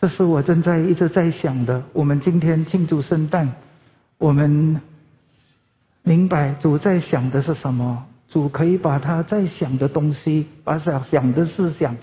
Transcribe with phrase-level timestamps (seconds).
[0.00, 1.82] 这是我正在一直在想的。
[1.92, 3.52] 我们今天庆祝圣诞，
[4.16, 4.80] 我们
[6.02, 8.04] 明白主在想的是什么。
[8.28, 11.96] 主可以把他在想的东西，把想想的思想，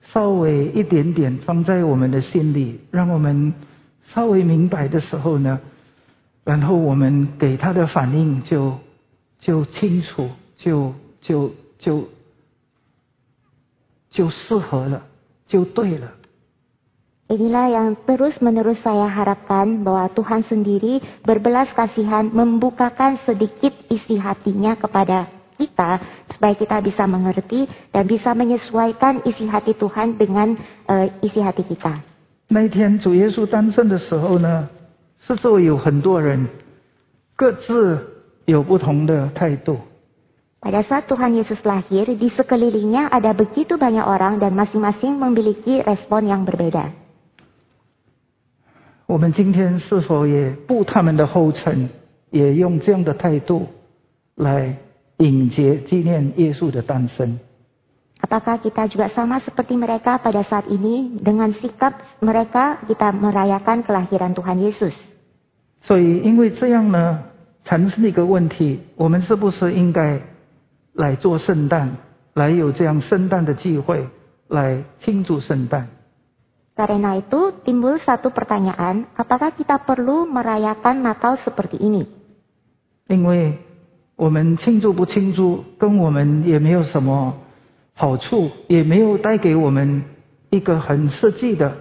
[0.00, 3.52] 稍微一点点放在我们的心里，让我们
[4.06, 5.60] 稍微明白的时候呢，
[6.44, 8.78] 然后我们给他的反应就
[9.38, 12.08] 就清楚，就就就
[14.10, 15.04] 就适合了，
[15.46, 16.10] 就对了。
[17.29, 25.25] Inilah yang terus-menerus saya harapkan bahwa Tuhan sendiri berbelas kasihan membukakan sedikit isi hatinya kepada
[25.57, 30.53] kita supaya kita bisa mengerti dan bisa menyesuaikan isi hati Tuhan dengan
[30.85, 31.97] uh, isi hati kita.
[32.45, 34.69] 那一天主耶稣诞生的时候呢，
[35.25, 36.45] 是说有很多人
[37.35, 38.05] 各自
[38.45, 39.81] 有不同的态度。
[40.61, 46.45] Pada saat Tuhan Yesus lahir, di sekelilingnya ada begitu banyak orang dan masing-masing memiliki respon yang
[46.45, 46.98] berbeda.
[49.10, 51.88] 我们今天是否也步他们的后尘，
[52.30, 53.66] 也用这样的态度
[54.36, 54.76] 来
[55.16, 57.40] 迎接纪念耶稣的诞生
[58.22, 64.62] ？Apakah kita juga sama seperti mereka pada saat ini dengan sikap mereka kita merayakan kelahiran Tuhan
[64.62, 64.94] Yesus?
[65.82, 67.18] 所以，因为这样呢，
[67.64, 70.22] 产生一个问题：我们是不是应该
[70.94, 71.90] 来做圣诞，
[72.34, 74.06] 来有这样圣诞的机会，
[74.46, 75.88] 来庆祝圣诞
[76.74, 82.08] ？Karena itu timbul satu pertanyaan, apakah kita perlu merayakan Natal seperti ini?
[83.08, 83.58] 因为
[84.16, 87.36] 我们庆祝不庆祝，跟我们也没有什么
[87.94, 90.04] 好处，也没有带给我们
[90.50, 91.76] 一个很实际的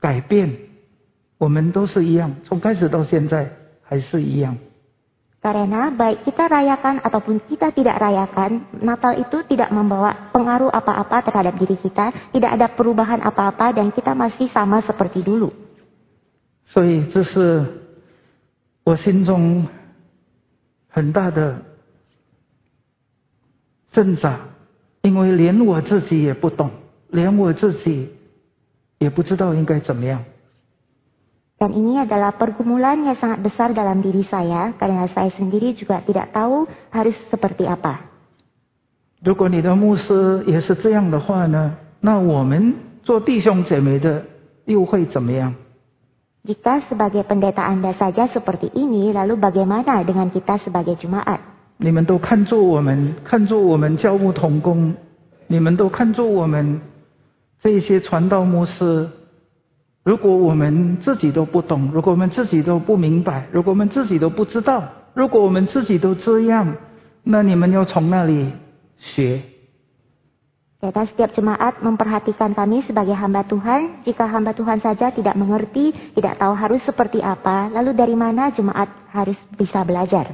[0.00, 0.56] 改变。
[1.38, 4.58] 我们都是一样，从开始到现在还是一样。
[5.45, 11.77] Karena baik kita rayakan ataupun kita tidak rayakan, Natal itu tidak membawa pengaruh apa-apa terhadap diri
[11.77, 15.53] kita, tidak ada perubahan apa-apa dan kita masih sama seperti dulu.
[16.65, 17.63] 所以这是
[18.83, 19.67] 我心中
[20.89, 21.61] 很大的
[23.91, 24.39] 挣扎，
[25.03, 26.71] 因为连我自己也不懂，
[27.11, 28.09] 连我自己
[28.97, 30.25] 也不知道应该怎么样。
[31.60, 36.32] Dan ini adalah pergumulan yang sangat besar dalam diri saya karena saya sendiri juga tidak
[36.32, 38.08] tahu harus seperti apa.
[39.20, 42.72] 如果你的牧师也是这样的话呢，那我们
[43.02, 44.24] 做弟兄姐妹的
[44.64, 45.52] 又会怎么样
[46.48, 51.44] ？Jika sebagai pendeta Anda saja seperti ini, lalu bagaimana dengan kita sebagai jemaat?
[51.76, 54.94] 你们都看作我们，看作我们教牧同工，
[55.46, 56.80] 你们都看作我们
[57.60, 59.10] 这些传道牧师。
[60.02, 66.74] 如果我们自己都不懂，如果我们自己都不明白，如果我们自己都不知道，如果我们自己都这样，
[67.22, 68.52] 那你们要从哪里
[68.96, 69.42] 学
[70.80, 74.00] ？Kita setiap jemaat memperhatikan kami sebagai hamba Tuhan.
[74.00, 78.88] Jika hamba Tuhan saja tidak mengerti, tidak tahu harus seperti apa, lalu dari mana jemaat
[79.12, 80.24] harus bisa belajar?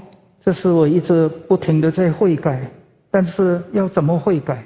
[0.46, 2.70] 这是我一直不停的在悔改，
[3.10, 4.62] 但是要怎么悔改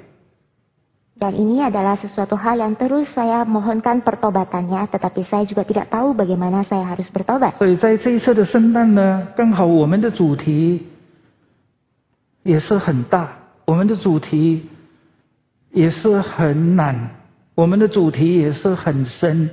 [1.21, 6.17] ？Dan ini adalah sesuatu hal yang terus saya mohonkan pertobatannya, tetapi saya juga tidak tahu
[6.17, 7.53] bagaimana saya harus bertobat.
[7.61, 10.87] 所以在这一次的圣诞呢，刚好我们的主题
[12.41, 14.65] 也是很大，我们的主题
[15.69, 17.11] 也是很难，
[17.53, 19.51] 我们的主题也是很深。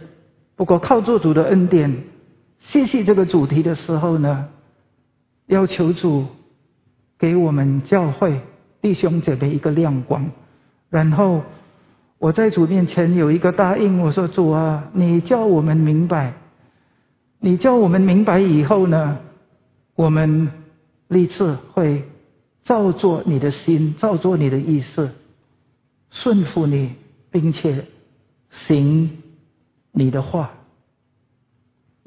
[0.56, 2.04] 不过靠做主的恩典，
[2.60, 4.48] 细细这个主题的时候呢，
[5.48, 6.24] 要求主
[7.18, 8.40] 给我们教会
[8.80, 10.30] 弟兄姐妹一个亮光，
[10.88, 11.42] 然后。
[12.18, 16.34] 我在主面前有一个答应，我说主啊，你叫我们明白，
[17.38, 19.18] 你叫我们明白以后呢，
[19.94, 20.50] 我们
[21.06, 22.02] 立志会
[22.64, 25.10] 照做你的心，照做你的意思，
[26.10, 26.96] 顺服你，
[27.30, 27.86] 并且
[28.50, 29.10] 行
[29.92, 30.50] 你的话。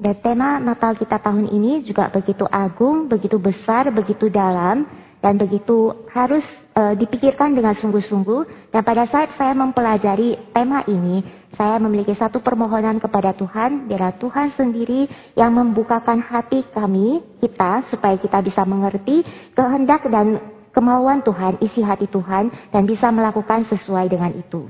[0.02, 4.82] Dan tema Natal kita tahun ini juga begitu agung, begitu besar, begitu dalam,
[5.22, 6.42] dan begitu harus
[6.75, 8.71] uh, dipikirkan dengan sungguh-sungguh.
[8.73, 11.23] Dan pada saat saya mempelajari tema ini,
[11.55, 18.19] saya memiliki satu permohonan kepada Tuhan, biarlah Tuhan sendiri yang membukakan hati kami, kita, supaya
[18.19, 19.23] kita bisa mengerti
[19.55, 20.37] kehendak dan
[20.75, 24.69] kemauan Tuhan, isi hati Tuhan, dan bisa melakukan sesuai dengan itu.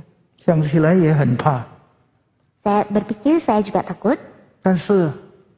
[2.63, 4.15] Saya berpikir saya juga takut.
[4.63, 5.11] 但是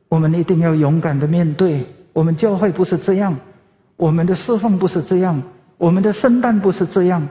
[0.09, 3.37] 我们一定要勇敢的面对，我们教会不是这样，
[3.97, 5.41] 我们的侍奉不是这样。
[5.84, 7.28] 我们的圣诞不是这样，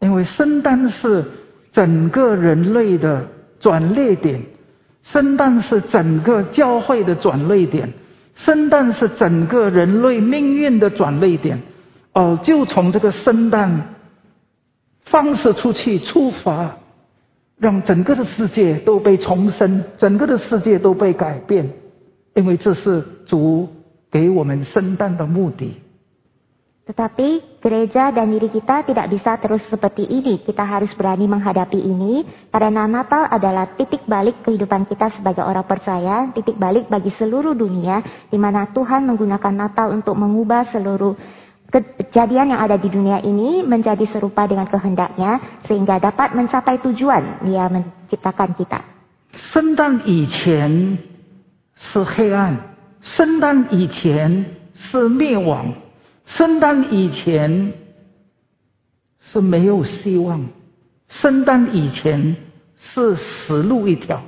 [0.00, 1.22] 因为圣诞是
[1.70, 3.26] 整个人类的
[3.58, 4.40] 转捩点，
[5.02, 7.92] 圣诞是整个教会的转捩点，
[8.36, 11.60] 圣诞是整个人类命运的转捩点。
[12.14, 13.96] 哦，就从这个圣诞
[15.02, 16.78] 放射出去出发，
[17.58, 21.68] 让整个的世界都被重生，整个的世界都被改变，
[22.32, 23.68] 因为这是主
[24.10, 25.74] 给我们圣诞的目的。
[26.89, 30.37] Tetapi gereja dan diri kita tidak bisa terus seperti ini.
[30.45, 32.21] Kita harus berani menghadapi ini
[32.53, 38.05] karena Natal adalah titik balik kehidupan kita sebagai orang percaya, titik balik bagi seluruh dunia
[38.29, 41.17] di mana Tuhan menggunakan Natal untuk mengubah seluruh
[41.73, 47.65] kejadian yang ada di dunia ini menjadi serupa dengan kehendaknya sehingga dapat mencapai tujuan dia
[47.65, 48.79] menciptakan kita.
[49.35, 50.99] 圣诞以前
[51.75, 52.55] 是黑暗，
[53.01, 54.45] 圣诞以前
[54.75, 55.73] 是灭亡，
[56.36, 57.72] 圣诞以前
[59.18, 60.46] 是没有希望，
[61.08, 62.36] 圣诞以前
[62.78, 64.22] 是死路一条，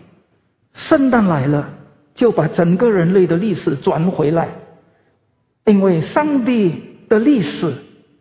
[0.74, 1.70] 圣诞来了
[2.14, 4.48] 就把整个人类的历史转回来，
[5.64, 6.74] 因为上帝
[7.08, 7.72] 的历史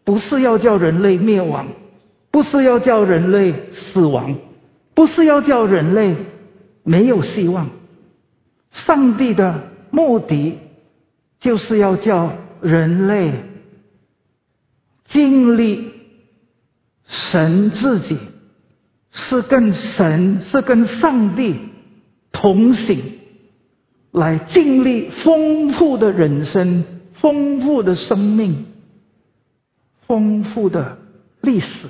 [0.04, 1.68] 不是要叫人类灭亡，
[2.30, 4.36] 不是要叫人类死亡，
[4.94, 6.16] 不是要叫人类
[6.84, 7.68] 没有希望。
[8.70, 10.60] 上帝的目的
[11.40, 13.34] 就是要叫人类
[15.11, 15.93] 经历
[17.07, 18.19] 神自己，
[19.11, 21.55] 是跟神，是跟上帝
[22.33, 22.99] 同行，
[24.13, 26.85] 来经历丰富的人生、
[27.15, 28.67] 丰富的生命、
[30.07, 30.99] 丰富的
[31.41, 31.89] 历史。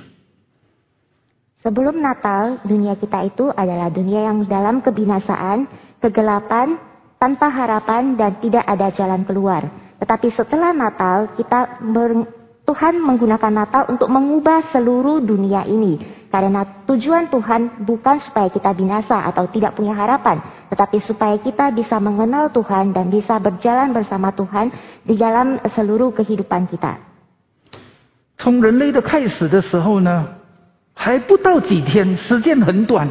[1.64, 5.66] Sebelum Natal, dunia kita itu adalah dunia yang dalam kebinasaan,
[5.98, 6.78] kegelapan,
[7.18, 9.66] tanpa harapan dan tidak ada jalan keluar.
[9.98, 12.39] Tetapi setelah Natal, kita ber-
[12.70, 16.02] Tuhan menggunakan Natal untuk mengubah seluruh dunia ini.
[16.26, 21.96] Karena tujuan Tuhan bukan supaya kita binasa atau tidak punya harapan, tetapi supaya kita bisa
[22.02, 24.68] mengenal Tuhan dan bisa berjalan bersama Tuhan
[25.06, 26.98] di dalam seluruh kehidupan kita.
[28.36, 30.26] 从人类的开始的时候呢，
[30.92, 33.08] 还不到几天，时间很短，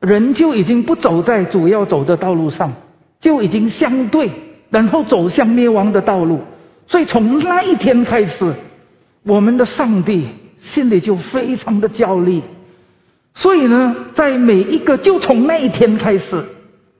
[0.00, 2.72] 人就已经不走在主要走的道路上，
[3.20, 4.32] 就已经相对，
[4.70, 6.40] 然后走向灭亡的道路。
[6.88, 8.54] 所以从那一天开始，
[9.23, 10.27] 我们的上帝
[10.59, 12.41] 心里就非常的焦虑。
[13.33, 16.43] 所以呢，在每一个就从那一天开始，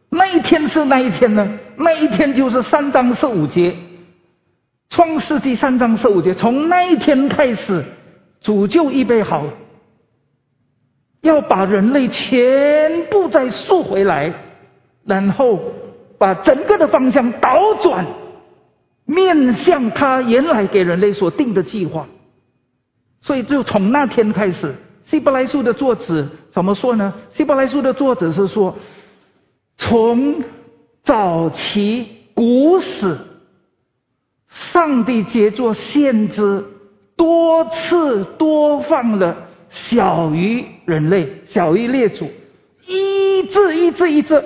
[0.10, 1.60] 那一天是那一天呢？
[1.78, 3.76] 那一天就是三章十五节。
[4.90, 7.86] 创世纪三章十五节，从那一天开始，
[8.42, 9.46] 主就预备好，
[11.22, 14.34] 要把人类全部再赎回来，
[15.06, 15.60] 然后
[16.18, 18.06] 把整个的方向倒转，
[19.06, 22.08] 面向他原来给人类所定的计划。
[23.22, 27.14] 所以，就从那天开始，希伯来书的作者怎么说呢？
[27.30, 28.78] 希伯来书的作者是说，
[29.78, 30.44] 从
[31.04, 33.18] 早期古史。
[34.54, 36.66] 上帝借作先知，
[37.16, 42.30] 多次多放了小于人类，小于列祖，
[42.86, 44.44] 一直一直一直，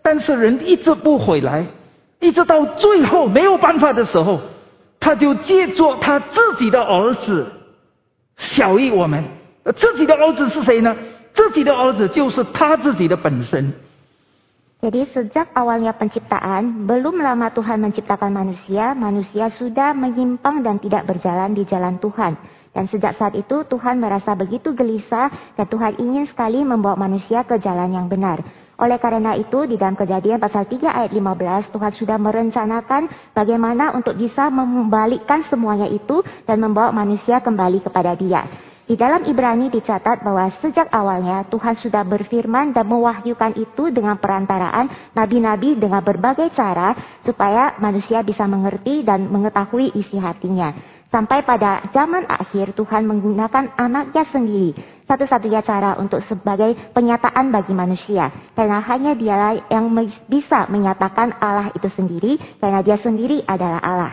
[0.00, 1.66] 但是人一直不回来，
[2.20, 4.40] 一直到最后没有办法的时候，
[4.98, 7.46] 他就借作他自己的儿子，
[8.36, 9.22] 小于我们。
[9.76, 10.96] 自己的儿子是谁呢？
[11.34, 13.72] 自己的儿子就是他自己的本身。
[14.78, 21.66] Jadi sejak awalnya penciptaan, belum lama Tuhan menciptakan manusia, manusia sudah menyimpang dan tidak berjalan di
[21.66, 22.38] jalan Tuhan.
[22.70, 27.58] Dan sejak saat itu Tuhan merasa begitu gelisah dan Tuhan ingin sekali membawa manusia ke
[27.58, 28.38] jalan yang benar.
[28.78, 34.14] Oleh karena itu di dalam kejadian pasal 3 ayat 15 Tuhan sudah merencanakan bagaimana untuk
[34.14, 38.46] bisa membalikkan semuanya itu dan membawa manusia kembali kepada dia.
[38.88, 45.12] Di dalam Ibrani dicatat bahwa sejak awalnya Tuhan sudah berfirman dan mewahyukan itu dengan perantaraan
[45.12, 50.72] nabi-nabi dengan berbagai cara supaya manusia bisa mengerti dan mengetahui isi hatinya.
[51.08, 54.76] Sampai pada zaman akhir Tuhan menggunakan anaknya sendiri
[55.08, 58.28] satu-satunya cara untuk sebagai penyataan bagi manusia.
[58.52, 59.88] Karena hanya dialah yang
[60.28, 64.12] bisa menyatakan Allah itu sendiri karena dia sendiri adalah Allah.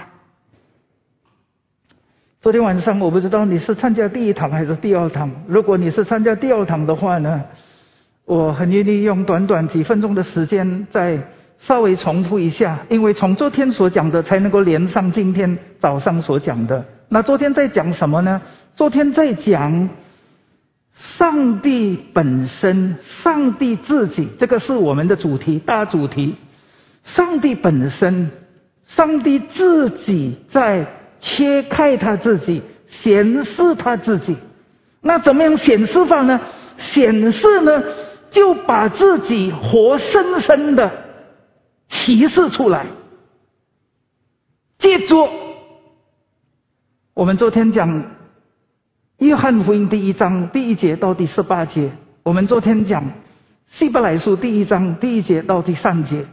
[2.40, 5.30] 昨天晚上我不知道你是参加第一堂还是第二堂。
[5.48, 7.44] 如果你是参加第二堂的话呢，
[8.24, 11.20] 我很愿意用短短几分钟的时间再
[11.60, 16.86] 稍微重复一下，因为从昨天所讲的才能够连上今天早上所讲的。
[17.10, 18.42] 那昨天在讲什么呢？
[18.76, 19.90] 昨天在讲
[20.96, 26.36] 上帝本身，上帝自己，这个是我们的主题，大主题。
[27.04, 28.32] 上帝本身，
[28.88, 30.88] 上帝自己在。
[31.22, 34.36] 切开他自己，显示他自己。
[35.02, 36.40] 那怎么样显示法呢？
[36.78, 37.82] 显示呢，
[38.30, 40.92] 就把自己活生生的
[42.06, 42.86] 启示出来。
[44.78, 45.28] 借着
[47.16, 48.12] 我们昨天讲
[49.18, 53.12] 约翰福音第一章第一节到第十八节，我们昨天讲
[53.66, 56.28] 希伯来书第一章第一节到第三节，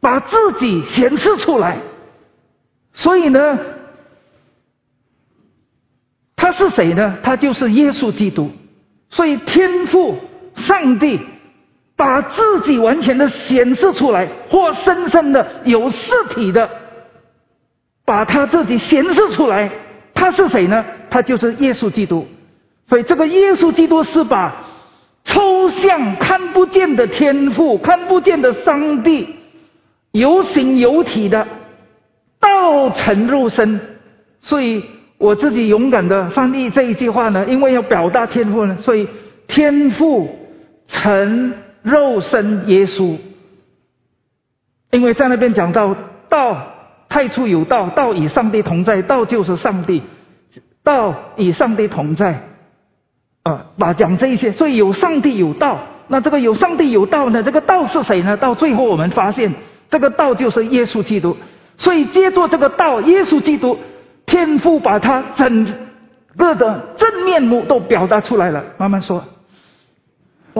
[0.00, 1.82] 把自己显示出来。
[2.94, 3.58] 所以呢，
[6.34, 7.18] 他是谁呢？
[7.22, 8.52] 他就是耶稣基督。
[9.10, 10.18] 所以天父
[10.54, 11.20] 上帝
[12.00, 16.66] 把自己完全的显示出来，活生生的有实体的，
[18.06, 19.70] 把他自己显示出来。
[20.14, 20.82] 他是谁呢？
[21.10, 22.26] 他就是耶稣基督。
[22.88, 24.64] 所以这个耶稣基督是把
[25.24, 29.36] 抽象看不见的天赋、看不见的上帝
[30.10, 31.46] 有形有体的
[32.40, 33.78] 道成肉身。
[34.40, 34.82] 所以
[35.18, 39.06] 我自己勇敢的翻译这一句话呢，因为要表达天赋呢，所以
[39.48, 40.34] 天赋
[40.88, 43.16] 成肉身耶稣。
[44.90, 45.94] 因为在那边讲到
[46.28, 46.74] 道
[47.08, 50.02] 太初有道，道与上帝同在，道就是上帝，
[50.82, 52.48] 道与上帝同在。
[53.42, 57.42] 啊，把讲这一些，所以有上帝有道，那这个有上帝有道呢？
[57.42, 58.36] 这个道是谁呢？
[58.36, 59.54] 到最后我们发现，
[59.88, 61.36] 这个道就是耶稣基督。
[61.78, 63.78] 所以接着这个道，耶稣基督，
[64.26, 65.74] 天父把他整
[66.36, 68.62] 个的真面目都表达出来了。
[68.76, 69.24] 慢慢说。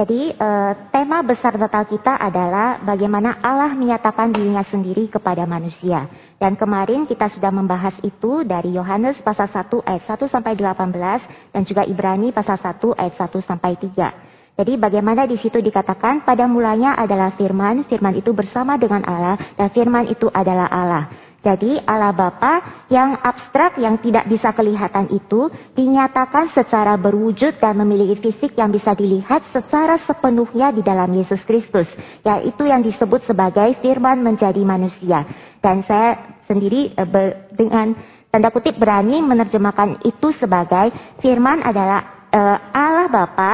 [0.00, 6.08] Jadi uh, tema besar Natal kita adalah bagaimana Allah menyatakan dirinya sendiri kepada manusia.
[6.40, 11.62] Dan kemarin kita sudah membahas itu dari Yohanes pasal 1 ayat 1 sampai 18 dan
[11.68, 14.56] juga Ibrani pasal 1 ayat 1 sampai 3.
[14.56, 19.68] Jadi bagaimana di situ dikatakan pada mulanya adalah firman, firman itu bersama dengan Allah dan
[19.68, 21.12] firman itu adalah Allah.
[21.40, 28.28] Jadi Allah Bapa yang abstrak yang tidak bisa kelihatan itu dinyatakan secara berwujud dan memiliki
[28.28, 31.88] fisik yang bisa dilihat secara sepenuhnya di dalam Yesus Kristus.
[32.28, 35.24] Yaitu yang disebut sebagai firman menjadi manusia.
[35.64, 37.96] Dan saya sendiri eh, dengan
[38.28, 40.92] tanda kutip berani menerjemahkan itu sebagai
[41.24, 43.52] firman adalah eh, Allah Bapa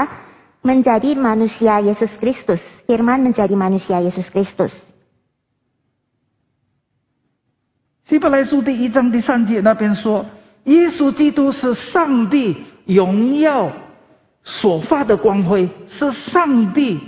[0.66, 2.58] menjadi manusia Yesus Kristus.
[2.90, 4.85] Firman menjadi manusia Yesus Kristus.
[8.08, 10.26] 希伯来书第一章第三节那边说，
[10.62, 13.72] 耶稣基督是上帝荣耀
[14.44, 17.00] 所发的光辉，是上帝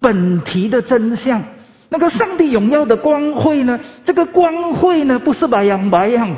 [0.00, 1.44] 本体的真相。
[1.90, 3.78] 那个上帝荣耀的光辉呢？
[4.06, 6.34] 这个光辉呢，不是白羊白羊，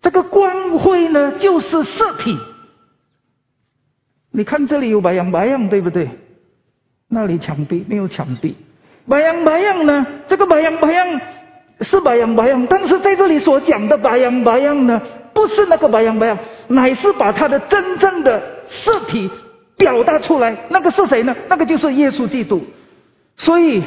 [0.00, 2.34] 这个光辉呢，就是实体。
[4.30, 6.08] 你看这里有白羊白羊，对不对？
[7.08, 8.56] 那里墙壁没有墙壁，
[9.06, 10.06] 白羊白羊呢？
[10.28, 11.20] 这个白羊白羊。
[11.80, 15.00] 是白羊白羊，但是在这里所讲的白羊白羊呢，
[15.32, 19.30] 不是那个白羊白羊，乃是把他的真正的实体
[19.76, 20.56] 表达出来。
[20.70, 21.36] 那个是谁呢？
[21.48, 22.64] 那个就是耶稣基督。
[23.36, 23.84] 所以，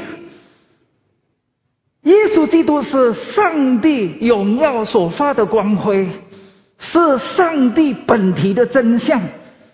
[2.03, 6.07] 耶稣基督是上帝荣耀所发的光辉，
[6.79, 9.21] 是上帝本体的真相。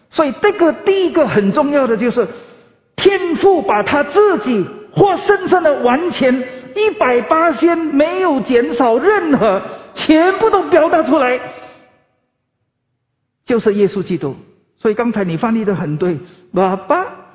[0.09, 2.27] 所以，这个第一个很重要的就是
[2.95, 6.56] 天父把他自己活生生的完全。
[6.77, 9.61] 一百八仙没有减少任何，
[9.95, 11.53] 全部都表达出来，
[13.45, 14.35] 就是耶稣基督。
[14.77, 16.19] 所以刚才你翻译的很对，
[16.53, 17.31] 爸爸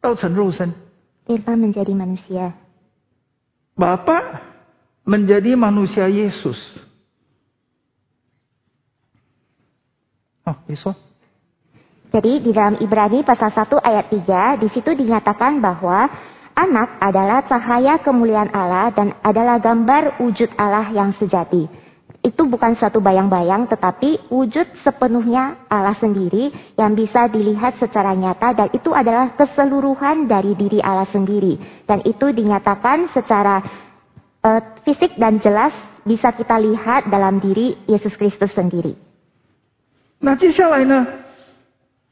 [0.00, 0.72] 道成肉身
[1.26, 2.52] ，Firman menjadi manusia，
[3.74, 4.40] 爸爸
[5.04, 6.56] menjadi manusia Yesus。
[10.44, 10.94] 好，你说。
[12.15, 16.11] Jadi di dalam Ibrani pasal 1 ayat 3 di situ dinyatakan bahwa
[16.51, 21.71] anak adalah cahaya kemuliaan Allah dan adalah gambar wujud Allah yang sejati.
[22.21, 28.67] Itu bukan suatu bayang-bayang tetapi wujud sepenuhnya Allah sendiri yang bisa dilihat secara nyata dan
[28.75, 31.57] itu adalah keseluruhan dari diri Allah sendiri.
[31.87, 33.63] Dan itu dinyatakan secara
[34.43, 35.73] uh, fisik dan jelas
[36.03, 38.99] bisa kita lihat dalam diri Yesus Kristus sendiri.
[40.23, 41.07] 那接下来呢？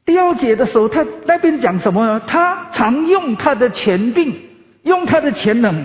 [0.05, 2.21] 第二节的时候，他那边讲什么呢？
[2.27, 4.35] 他常用他的权柄，
[4.83, 5.83] 用他的潜能，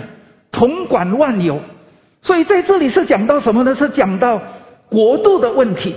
[0.51, 1.59] 统管万有。
[2.21, 3.73] 所以在这里是讲到什么呢？
[3.73, 4.39] 是讲到
[4.89, 5.95] 国度的问题。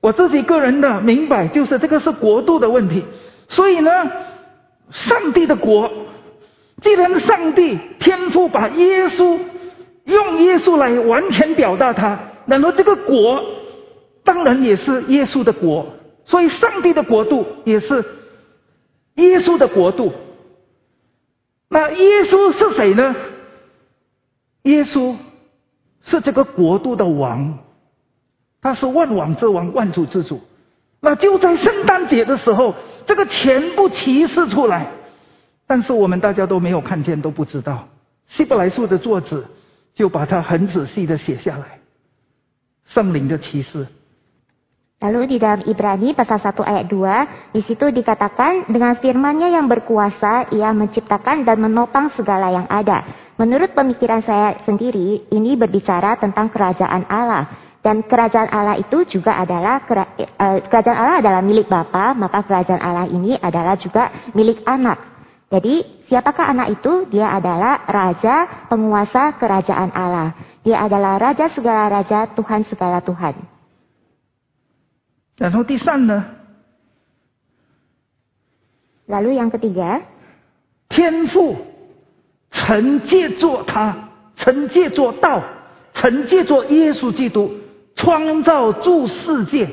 [0.00, 3.04] 我自己个人的明白，就是这个是国度的问题。
[3.48, 3.90] 所以呢，
[4.90, 5.90] 上帝的国，
[6.80, 9.38] 既然上帝天父把耶稣
[10.04, 13.42] 用耶稣来完全表达他，然后这个国
[14.24, 15.95] 当然也是耶稣的国。
[16.26, 18.04] 所以，上帝的国度也是
[19.14, 20.12] 耶稣的国度。
[21.68, 23.14] 那耶稣是谁呢？
[24.62, 25.16] 耶稣
[26.04, 27.58] 是这个国度的王，
[28.60, 30.40] 他是万王之王、万主之主。
[30.98, 32.74] 那就在圣诞节的时候，
[33.06, 34.90] 这个全部启示出来，
[35.68, 37.88] 但是我们大家都没有看见，都不知道。
[38.26, 39.44] 希伯来书的作者
[39.94, 41.78] 就把它很仔细的写下来，
[42.86, 43.86] 圣灵的启示。
[44.96, 50.72] Lalu di dalam Ibrani pasal 1 ayat 2, di situ dikatakan dengan firman-Nya yang berkuasa ia
[50.72, 53.04] menciptakan dan menopang segala yang ada.
[53.36, 57.44] Menurut pemikiran saya sendiri, ini berbicara tentang kerajaan Allah.
[57.84, 63.06] Dan kerajaan Allah itu juga adalah eh, kerajaan Allah adalah milik Bapa, maka kerajaan Allah
[63.12, 64.96] ini adalah juga milik anak.
[65.52, 67.04] Jadi, siapakah anak itu?
[67.12, 70.32] Dia adalah raja penguasa kerajaan Allah.
[70.64, 73.55] Dia adalah raja segala raja, Tuhan segala Tuhan.
[75.36, 76.24] 然后第三呢
[79.06, 80.00] ？Lalu yang ketiga，
[80.88, 81.56] 天父
[82.50, 85.44] 曾借作他，曾借作道，
[85.92, 87.52] 曾借作耶稣基督
[87.94, 89.68] 创造诸世界。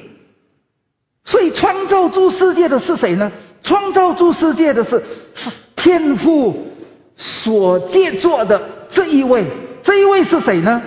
[1.24, 3.32] 所以创造诸世界的是谁呢？
[3.64, 5.02] 创造诸世界的是
[5.34, 6.68] 是天父
[7.16, 9.46] 所借作的这一位。
[9.84, 10.82] 这一位是谁呢？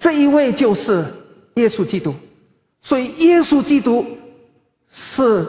[0.00, 1.04] 这一位就是
[1.56, 2.14] 耶稣基督。
[2.80, 4.06] 所以耶稣基督。
[4.92, 5.46] 是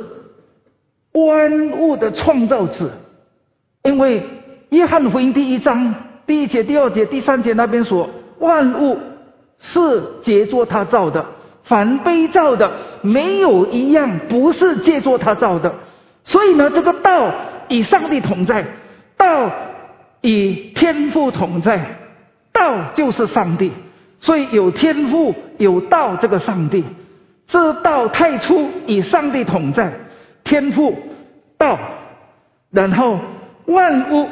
[1.12, 2.92] 万物的创造者，
[3.84, 4.24] 因为
[4.70, 5.94] 约翰福音第一章
[6.26, 8.10] 第一节、第二节、第三节那边说，
[8.40, 8.98] 万物
[9.60, 11.26] 是借作他造的，
[11.64, 12.72] 凡被造的
[13.02, 15.76] 没有一样不是借作他造的。
[16.24, 17.32] 所以呢，这个道
[17.68, 18.66] 与上帝同在，
[19.18, 19.52] 道
[20.22, 21.98] 与天父同在，
[22.54, 23.72] 道就是上帝。
[24.20, 26.86] 所以有天赋有道这个上帝。
[27.48, 29.94] 这道太初与上帝同在，
[30.44, 30.96] 天赋
[31.58, 31.78] 道，
[32.72, 33.20] 然后
[33.66, 34.28] 万物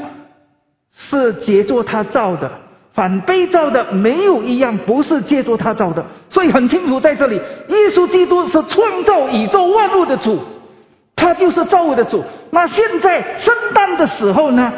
[0.94, 2.52] 是借助他造的，
[2.94, 10.40] 反被造的没有一样不是借助他造的，所以很清楚在这里，耶稣基督是创造宇宙万物的主，
[11.16, 12.24] 他就是造物的主。
[12.50, 14.74] 那现在圣诞的时候呢，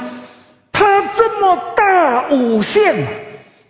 [0.71, 3.07] 他这么大无限，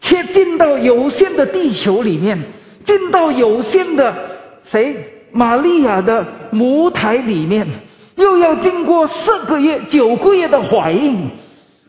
[0.01, 2.43] 却进到有限的地球里面，
[2.85, 4.32] 进到有限的。
[4.73, 5.21] 谁？
[5.31, 7.67] 玛利亚的母胎里面，
[8.15, 11.29] 又要经过四个月、九个月的怀孕，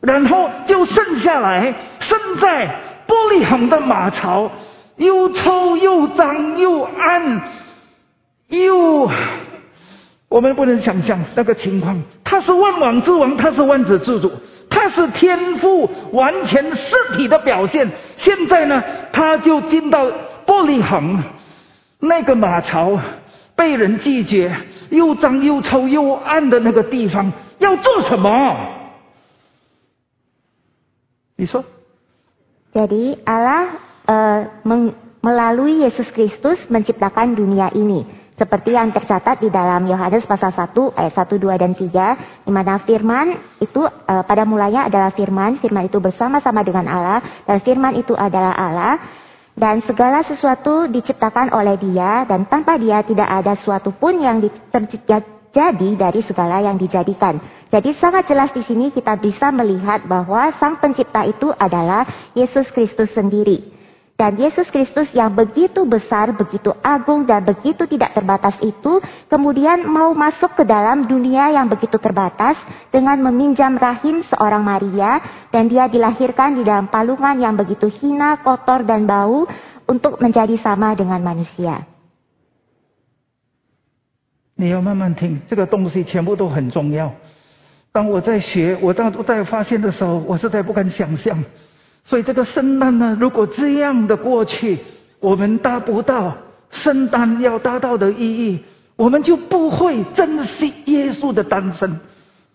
[0.00, 2.74] 然后就剩下来，生在
[3.06, 4.50] 玻璃恒的马槽，
[4.96, 7.42] 又臭又脏又暗，
[8.48, 9.10] 又
[10.28, 12.02] 我们不能想象那个情况。
[12.22, 14.32] 他是万王之王，他是万子之主，
[14.70, 17.90] 他是天赋完全实体的表现。
[18.16, 18.82] 现在呢，
[19.12, 20.06] 他就进到
[20.46, 21.22] 玻璃恒。
[22.03, 22.99] 那个马槽
[23.55, 24.55] 被人拒绝，
[24.89, 28.29] 又脏又臭又暗的那个地方，要做什么？
[31.35, 31.63] 你说？
[32.71, 33.81] Jadi Allah
[35.19, 38.05] melalui Yesus Kristus menciptakan dunia ini.
[38.39, 42.47] Seperti yang tercatat di dalam Yohanes pasal 1 ayat 1, 2, dan 3.
[42.47, 45.59] Di mana firman itu pada mulanya adalah firman.
[45.59, 47.19] Firman itu bersama-sama dengan Allah.
[47.43, 48.93] Dan firman itu adalah Allah.
[49.54, 55.88] dan segala sesuatu diciptakan oleh dia dan tanpa dia tidak ada suatu pun yang terjadi
[55.94, 57.38] dari segala yang dijadikan.
[57.70, 63.10] Jadi sangat jelas di sini kita bisa melihat bahwa sang pencipta itu adalah Yesus Kristus
[63.14, 63.73] sendiri.
[64.19, 68.99] Dan Yesus Kristus yang begitu besar, begitu agung, dan begitu tidak terbatas itu,
[69.31, 72.59] kemudian mau masuk ke dalam dunia yang begitu terbatas
[72.91, 75.23] dengan meminjam rahim seorang Maria,
[75.55, 79.47] dan dia dilahirkan di dalam palungan yang begitu hina, kotor, dan bau
[79.87, 81.87] untuk menjadi sama dengan manusia.
[84.59, 87.15] 你要慢慢听，这个东西全部都很重要。
[87.93, 91.41] 当我在学，我当在发现的时候，我实在不敢想象。
[92.04, 94.78] 所以这个圣诞呢，如果这样的过去，
[95.20, 96.36] 我们达不到
[96.70, 98.60] 圣诞要达到的意义，
[98.96, 101.98] 我们就不会珍惜耶稣的诞生，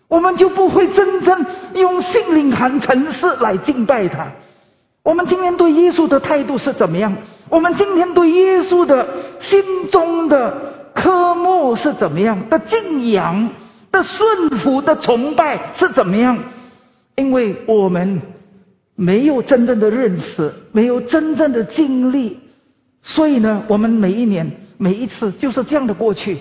[0.06, 4.28] 我们就不会真正用心灵和诚实来敬拜他。
[5.02, 7.16] 我们今天对耶稣的态度是怎么样？
[7.48, 9.08] 我们今天对耶稣的
[9.40, 13.50] 心中的科目是怎么样的敬仰、
[13.90, 16.38] 的顺服、的崇拜是怎么样？
[17.16, 18.22] 因为我们。
[19.00, 22.38] 没有真正的认识，没有真正的经历，
[23.02, 26.36] 所以呢，我们每一年、每一次就是这样的过去。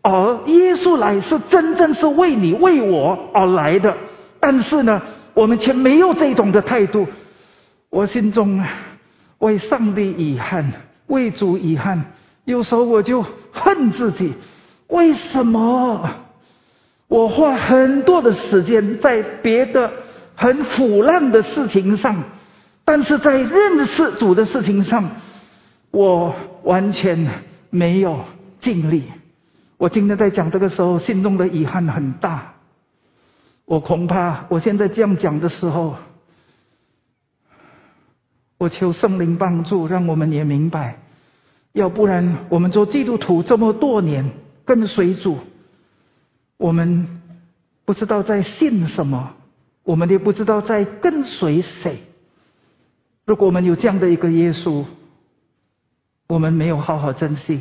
[0.00, 3.96] 而耶稣来是真正是为你、为我而来的，
[4.38, 5.02] 但是呢，
[5.34, 7.08] 我们却没有这种的态度。
[7.90, 8.68] 我心中啊
[9.38, 10.70] 为上帝遗憾，
[11.08, 12.12] 为主遗憾。
[12.44, 14.34] 有时候我就恨自己，
[14.86, 16.08] 为什么
[17.08, 19.90] 我花很多的时间在别的？
[20.36, 22.24] 很腐烂的事情上，
[22.84, 25.10] 但是在认识主的事情上，
[25.90, 28.24] 我完全没有
[28.60, 29.04] 尽力。
[29.76, 32.54] 我今天在讲这个时候，心中的遗憾很大。
[33.64, 35.96] 我恐怕我现在这样讲的时候，
[38.58, 40.98] 我求圣灵帮助，让我们也明白，
[41.72, 44.32] 要不然我们做基督徒这么多年
[44.64, 45.38] 跟随主，
[46.56, 47.20] 我们
[47.84, 49.34] 不知道在信什么，
[49.84, 52.00] 我们也不知道在跟随谁。
[53.24, 54.84] 如果我们有这样的一个耶稣，
[56.26, 57.60] 我们没有好好珍惜，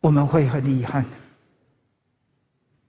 [0.00, 1.06] 我们会很遗憾。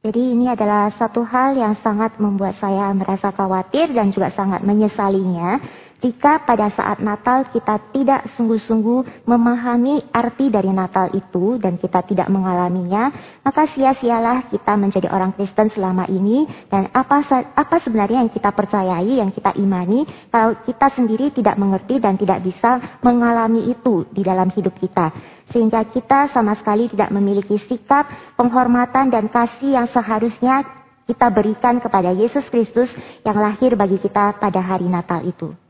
[0.04, 5.64] Jadi ini adalah satu hal yang sangat membuat saya merasa khawatir dan juga sangat menyesalinya.
[6.04, 12.28] Jika pada saat Natal kita tidak sungguh-sungguh memahami arti dari Natal itu dan kita tidak
[12.28, 13.08] mengalaminya,
[13.40, 17.24] maka sia-sialah kita menjadi orang Kristen selama ini dan apa
[17.56, 22.44] apa sebenarnya yang kita percayai, yang kita imani kalau kita sendiri tidak mengerti dan tidak
[22.44, 25.08] bisa mengalami itu di dalam hidup kita.
[25.56, 30.68] Sehingga kita sama sekali tidak memiliki sikap, penghormatan dan kasih yang seharusnya
[31.08, 32.92] kita berikan kepada Yesus Kristus
[33.24, 35.63] yang lahir bagi kita pada hari Natal itu.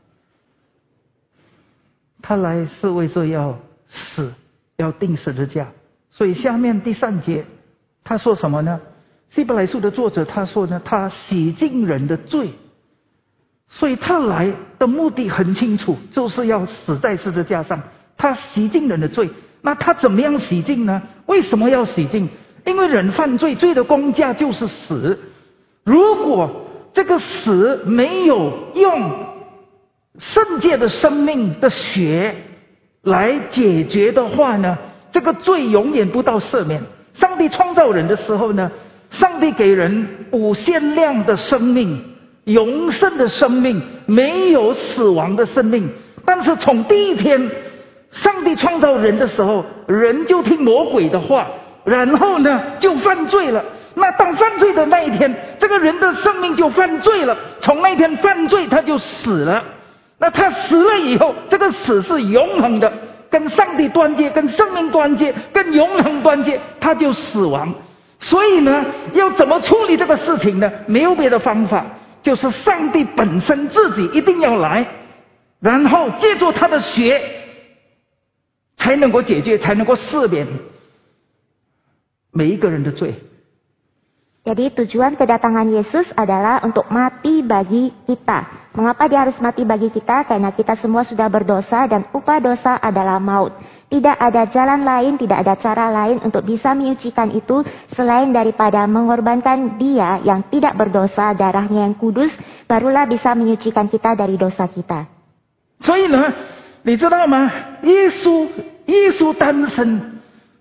[2.26, 4.32] 他来是为说要死，
[4.78, 5.68] 要定十字架。
[6.08, 7.44] 所以下面第三节
[8.02, 8.80] 他说什么呢？
[9.28, 12.54] 希伯来书的作者他说呢，他洗净人的罪。
[13.68, 17.82] 所以他来的目的很清楚，就是要死在十字架上。
[18.16, 19.28] 他洗净人的罪。
[19.60, 21.02] 那他怎么样洗净呢？
[21.26, 22.30] 为什么要洗净？
[22.64, 25.18] 因为人犯罪，罪的公价就是死。
[25.84, 26.62] 如果
[26.94, 29.33] 这个死没有用
[30.18, 32.34] 圣界的生命的血
[33.02, 34.78] 来解决的话呢，
[35.12, 36.82] 这个罪永远不到赦免。
[37.14, 38.70] 上帝创造人的时候呢，
[39.10, 42.02] 上帝给人无限量的生命，
[42.44, 45.88] 永生的生命，没有死亡的生命。
[46.24, 47.50] 但是从第一天。
[48.10, 51.48] 上帝创造人的时候，人就听魔鬼的话，
[51.84, 53.64] 然后呢就犯罪了。
[53.96, 57.36] 那当犯罪的那一天，这个人的生命就犯罪了。
[57.58, 59.64] 从那天犯罪，他就死了。
[60.18, 62.92] 那他死了以后，这个死是永恒的，
[63.30, 67.74] 跟上帝断绝，跟生命断绝，跟永恒断绝，他就死亡。
[68.20, 70.70] 所以呢，要怎么处理这个事情呢？
[70.86, 71.84] 没有别的方法，
[72.22, 74.86] 就是上帝本身自己一定要来，
[75.60, 77.40] 然后借助他的血。
[78.76, 80.46] 才能够解决，才能够赦免
[82.32, 83.14] 每一个人的罪。
[84.43, 88.71] Jadi tujuan kedatangan Yesus adalah untuk mati bagi kita.
[88.73, 90.25] Mengapa dia harus mati bagi kita?
[90.25, 93.53] Karena kita semua sudah berdosa dan upah dosa adalah maut.
[93.89, 97.65] Tidak ada jalan lain, tidak ada cara lain untuk bisa menyucikan itu
[97.97, 102.29] selain daripada mengorbankan dia yang tidak berdosa, darahnya yang kudus,
[102.69, 105.09] barulah bisa menyucikan kita dari dosa kita.
[105.81, 106.33] 所以呢，
[106.83, 107.49] 你知道吗？
[107.81, 108.47] 耶稣，
[108.85, 110.12] 耶稣诞生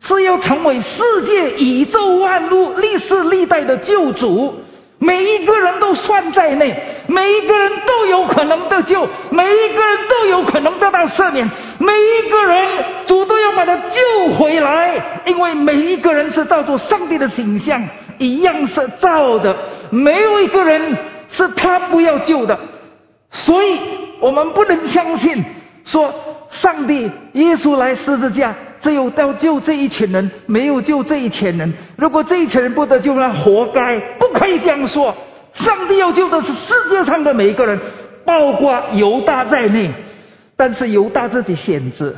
[0.04, 4.54] 是要成为世界、宇宙万物、历世历代的救主，
[5.00, 17.82] 每一个人都算在内，每一个人都有可能得救，每一个人都有可能得到赦免，每一个人主都要把他救回来，因为每一个人是照着上帝的形象
[18.18, 19.56] 一样是造的，
[19.90, 20.98] 没有一个人
[21.30, 22.60] 是他不要救的，
[23.32, 23.80] 所以
[24.20, 25.46] 我们不能相信
[25.86, 26.14] 说
[26.50, 28.54] 上帝耶稣来十字架。
[28.84, 31.74] 只有到救这一群人，没有救这一群人。
[31.96, 35.16] 如果这一群人不得救，那活该，不可以这样说。
[35.54, 37.80] 上帝要救的是世界上的每一个人，
[38.26, 39.92] 包括犹大在内。
[40.56, 42.14] 但是犹大自己选择，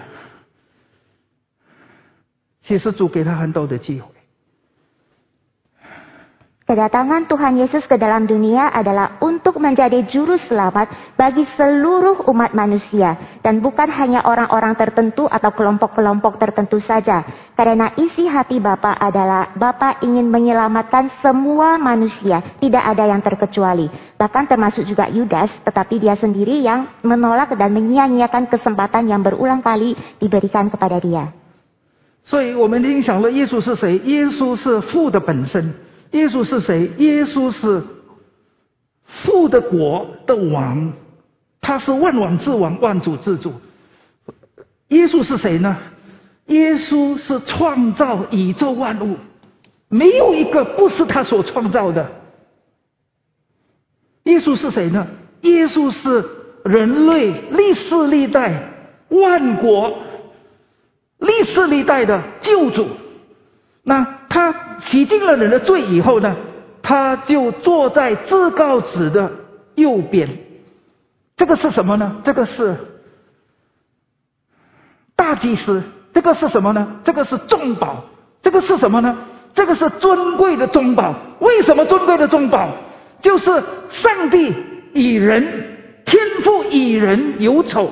[2.62, 4.15] 其实主给他很多的机会。
[6.71, 13.59] Kedatangan Tuhan Yesus ke dalam dunia adalah untuk menjadi juru selamat bagi seluruh umat manusia dan
[13.59, 17.27] bukan hanya orang-orang tertentu atau kelompok-kelompok tertentu saja.
[17.59, 23.91] Karena isi hati Bapa adalah Bapa ingin menyelamatkan semua manusia, tidak ada yang terkecuali.
[24.15, 29.99] Bahkan termasuk juga Yudas, tetapi dia sendiri yang menolak dan menyia-nyiakan kesempatan yang berulang kali
[30.23, 31.35] diberikan kepada dia.
[32.23, 33.99] 所以我们已经想了，耶稣是谁？
[34.07, 35.84] 耶稣是父的本身。
[36.16, 36.90] 耶稣是谁？
[36.98, 37.84] 耶稣是
[39.04, 40.94] 父的国的王，
[41.60, 43.54] 他是万王之王，万主之主。
[44.88, 45.76] 耶稣是谁呢？
[46.46, 49.18] 耶稣是创造宇宙万物，
[49.90, 52.10] 没有一个不是他所创造的。
[54.24, 55.08] 耶稣是谁呢？
[55.42, 56.24] 耶稣是
[56.64, 58.72] 人类历世历代
[59.10, 59.98] 万国
[61.18, 62.88] 历世历代的救主。
[63.84, 66.36] 那他洗净了人的罪以后呢，
[66.82, 69.32] 他就坐在至高子的
[69.76, 70.30] 右边。
[71.38, 72.18] 这个是什么呢？
[72.24, 72.76] 这个是
[75.16, 75.84] 大祭司。
[76.14, 77.02] 这个是什么呢？
[77.04, 78.06] 这个是重宝。
[78.42, 79.18] 这个是什么呢？
[79.54, 81.16] 这个是尊贵的中宝。
[81.40, 82.70] 为什么尊贵的中宝？
[83.22, 83.46] 就是
[83.90, 84.54] 上帝
[84.94, 87.92] 与人，天父与人有仇，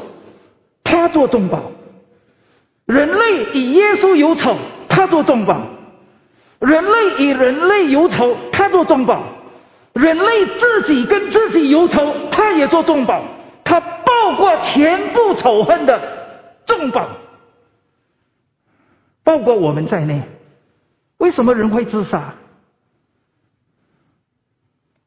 [0.83, 1.71] 他做中宝。
[2.85, 5.55] 人类与耶稣有仇，他做中宝；
[6.63, 9.21] 人类与人类有仇，他做重宝；
[9.93, 13.21] 人类自己跟自己有仇，他也做重宝。
[13.65, 16.01] 他报过全部仇恨的
[16.65, 17.09] 重宝，
[19.23, 20.21] 包括我们在内。
[21.17, 22.35] 为什么人会自杀？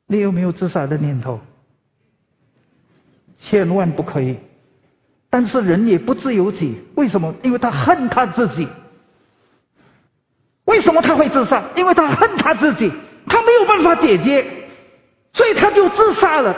[0.06, 1.40] 你有没有自杀的念头？
[3.38, 4.38] 千万不可以。
[5.30, 7.34] 但是人也不自由己，为什么？
[7.42, 8.68] 因为他恨他自己。
[10.66, 11.62] 为什么他会自杀？
[11.74, 12.92] 因为他恨他自己，
[13.26, 14.46] 他没有办法解决，
[15.32, 16.54] 所以他就自杀了。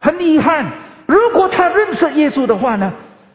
[0.00, 0.72] 很遗憾，
[1.06, 2.92] 如果他认识耶稣的话呢？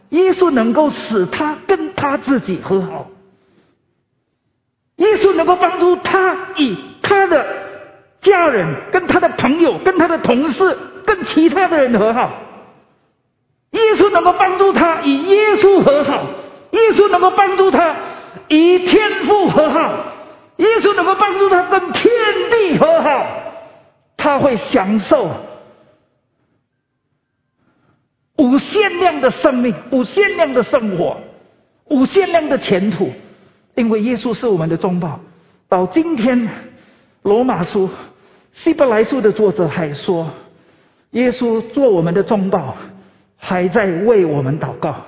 [0.10, 3.08] 耶稣能够使他跟他自己和好，
[4.96, 7.46] 耶稣能够帮助他与他的
[8.22, 12.32] 家人、跟他的朋友、跟他的同事、跟其他的人和好。
[13.72, 16.26] 耶稣能够帮助他与耶稣和好，
[16.72, 17.96] 耶稣能够帮助他
[18.50, 20.14] 与天父和好，
[20.58, 22.12] 耶稣能够帮助他跟天
[22.52, 23.28] 地和好，
[24.16, 25.30] 他会享受
[28.38, 31.18] 无限量的生命、无限量的生活、
[31.86, 33.12] 无限量的前途，
[33.76, 35.20] 因为耶稣是我们的中保。
[35.70, 36.50] 到今天，
[37.24, 37.90] 罗马书、
[38.52, 40.30] 希伯来书的作者还说，
[41.12, 42.76] 耶稣做我们的中保。
[43.40, 45.06] 还在为我们祷告。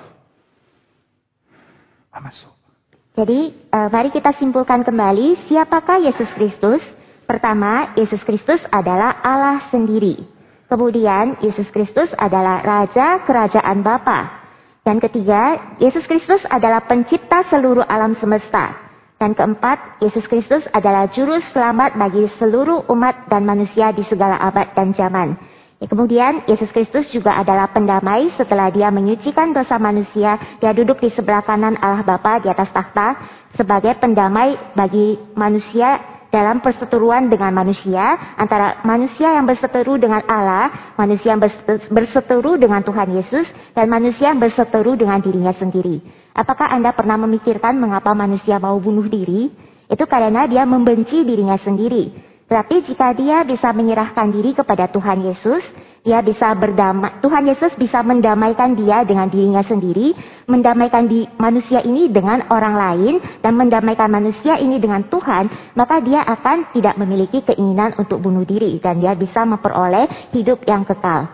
[3.10, 6.78] Jadi, uh, mari kita simpulkan kembali siapakah Yesus Kristus.
[7.26, 10.22] Pertama, Yesus Kristus adalah Allah sendiri.
[10.70, 14.40] Kemudian, Yesus Kristus adalah Raja Kerajaan Bapa.
[14.86, 18.78] Dan ketiga, Yesus Kristus adalah pencipta seluruh alam semesta.
[19.20, 24.72] Dan keempat, Yesus Kristus adalah juru selamat bagi seluruh umat dan manusia di segala abad
[24.72, 25.36] dan zaman.
[25.80, 30.36] Kemudian Yesus Kristus juga adalah pendamai setelah dia menyucikan dosa manusia.
[30.60, 33.16] Dia duduk di sebelah kanan Allah Bapa di atas takhta
[33.56, 41.32] sebagai pendamai bagi manusia dalam perseteruan dengan manusia antara manusia yang berseteru dengan Allah, manusia
[41.32, 41.42] yang
[41.88, 46.04] berseteru dengan Tuhan Yesus dan manusia yang berseteru dengan dirinya sendiri.
[46.36, 49.48] Apakah Anda pernah memikirkan mengapa manusia mau bunuh diri?
[49.90, 52.29] Itu karena dia membenci dirinya sendiri.
[52.49, 55.65] Tetapi jika dia bisa menyerahkan diri kepada Tuhan Yesus,
[56.05, 60.13] dia bisa berdamai, Tuhan Yesus bisa mendamaikan dia dengan dirinya sendiri,
[60.45, 66.21] mendamaikan di manusia ini dengan orang lain, dan mendamaikan manusia ini dengan Tuhan, maka dia
[66.21, 71.25] akan tidak memiliki keinginan untuk bunuh diri, dan dia bisa memperoleh hidup yang kekal.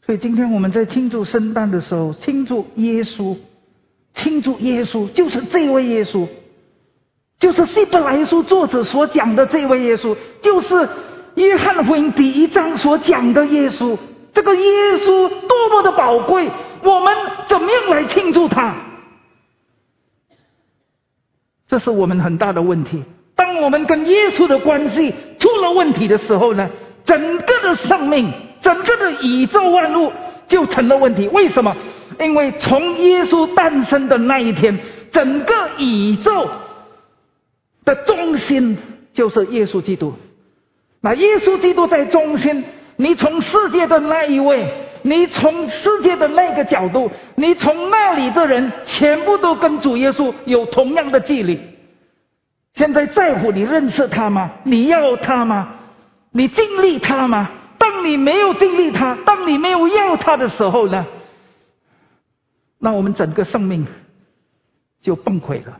[0.00, 3.36] 所以今天我们在庆祝圣诞的时候，庆祝耶稣，
[4.14, 6.26] 庆祝耶稣，就是这位耶稣。
[7.39, 10.87] 就是希伯来书作者所讲的这位耶稣，就是
[11.35, 13.97] 约翰福音第一章所讲的耶稣。
[14.33, 16.49] 这个耶稣多么的宝贵，
[16.83, 17.15] 我们
[17.47, 18.75] 怎么样来庆祝他？
[21.67, 23.03] 这是我们很大的问题。
[23.35, 26.69] 当我们跟耶稣的关系出了问题的时候呢，
[27.03, 30.11] 整个的生命，整个的宇宙万物
[30.47, 31.27] 就成了问题。
[31.27, 31.75] 为什么？
[32.19, 34.79] 因为从耶稣诞生的那一天，
[35.11, 36.47] 整个宇宙。
[37.85, 38.77] 的中心
[39.13, 40.13] 就是耶稣基督，
[40.99, 42.65] 那耶稣基督在中心，
[42.97, 44.67] 你从世界的那一位，
[45.03, 51.59] 你从世界的那个角度，你从那里的人，全部都跟主耶稣有同样的距离。
[52.73, 54.51] 现在在乎你认识他吗？
[54.63, 55.75] 你要他吗？
[56.31, 57.49] 你经历他吗？
[57.77, 61.05] 当你没有经历他，当你没有要他的时候呢？
[62.79, 63.85] 那我们整个生命
[65.01, 65.79] 就崩溃了。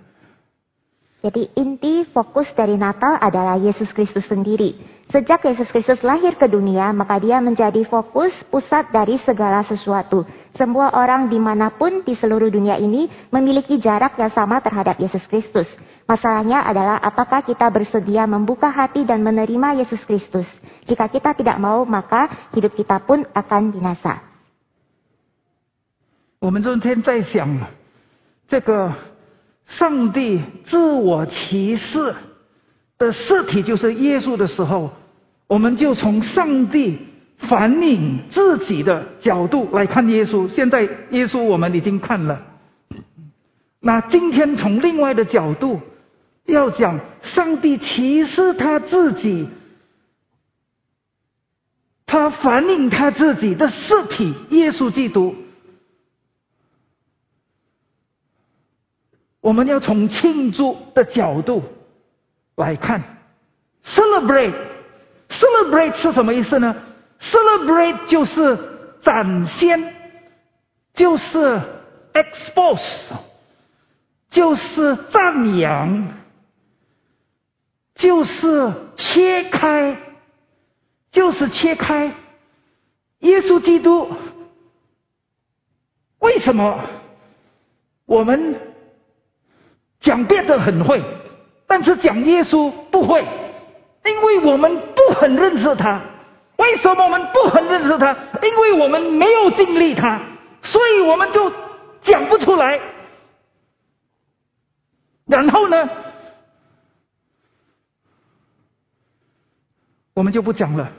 [1.25, 4.73] Jadi inti fokus dari Natal adalah Yesus Kristus sendiri.
[5.13, 10.25] Sejak Yesus Kristus lahir ke dunia, maka dia menjadi fokus pusat dari segala sesuatu.
[10.57, 15.69] Semua orang dimanapun di seluruh dunia ini memiliki jarak yang sama terhadap Yesus Kristus.
[16.09, 20.49] Masalahnya adalah apakah kita bersedia membuka hati dan menerima Yesus Kristus.
[20.89, 24.31] Jika kita tidak mau, maka hidup kita pun akan binasa.
[26.41, 27.69] 我们昨天在想
[28.49, 28.91] 这个
[29.68, 32.16] 上帝自我启示
[32.98, 34.92] 的实体就是耶稣的时候，
[35.48, 37.00] 我们就从上帝
[37.38, 40.48] 反映自己的角度来看耶稣。
[40.50, 42.42] 现在耶稣我们已经看了，
[43.80, 45.82] 那今天从另外的角度
[46.46, 49.50] 要讲上帝启示他自己，
[52.06, 55.36] 他反映他自己的实体耶稣基督。
[59.46, 61.62] 我们要从庆祝的角度
[62.56, 63.20] 来看
[63.84, 66.76] ，celebrate，celebrate 是什么意思呢
[67.20, 68.58] ？celebrate 就是
[69.04, 69.94] 展现、
[70.94, 71.62] 就是
[72.12, 72.82] expose，
[74.32, 76.18] 就是赞扬，
[77.94, 79.96] 就是切开，
[81.12, 82.16] 就是切开。
[83.20, 84.12] 耶稣基督
[86.18, 86.84] 为什么
[88.08, 88.60] 我们
[90.06, 91.02] 讲别的很会，
[91.66, 93.26] 但是讲耶稣不会？
[94.06, 96.00] 因为我们不很认识他。
[96.58, 98.16] 为什么我们不很认识他？
[98.44, 100.22] 因为我们没有经历他，
[100.62, 101.52] 所以我们就
[102.04, 102.80] 讲不出来。
[105.26, 105.90] 然后呢，
[110.14, 110.92] 我们就不讲了。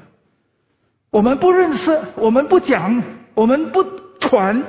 [1.10, 3.02] 我们不认识，我们不讲，
[3.34, 3.84] 我们不
[4.18, 4.64] 传。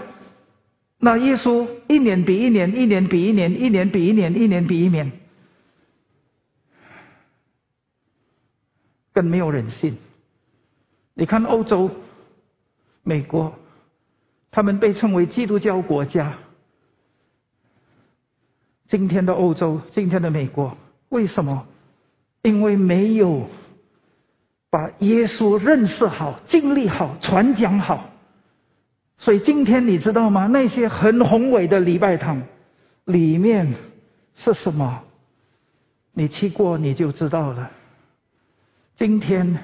[1.00, 5.12] 那耶稣一年比一年，一年比一年，一年比一年，一年比一年，
[9.14, 9.98] 更没有人性。
[11.14, 11.92] 你看欧洲、
[13.04, 13.54] 美国，
[14.50, 16.38] 他们被称为基督教国家。
[18.88, 20.78] 今天的欧洲，今天的美国，
[21.10, 21.68] 为什么？
[22.42, 23.50] 因为没有
[24.70, 28.16] 把耶稣认识好、经历好、传讲好。
[29.17, 30.47] 所以今天你知道吗？
[30.47, 32.43] 那些很宏伟的礼拜堂
[33.06, 33.73] 里面
[34.36, 35.03] 是什么？
[36.13, 37.71] 你去过你就知道了。
[38.95, 39.58] 今天。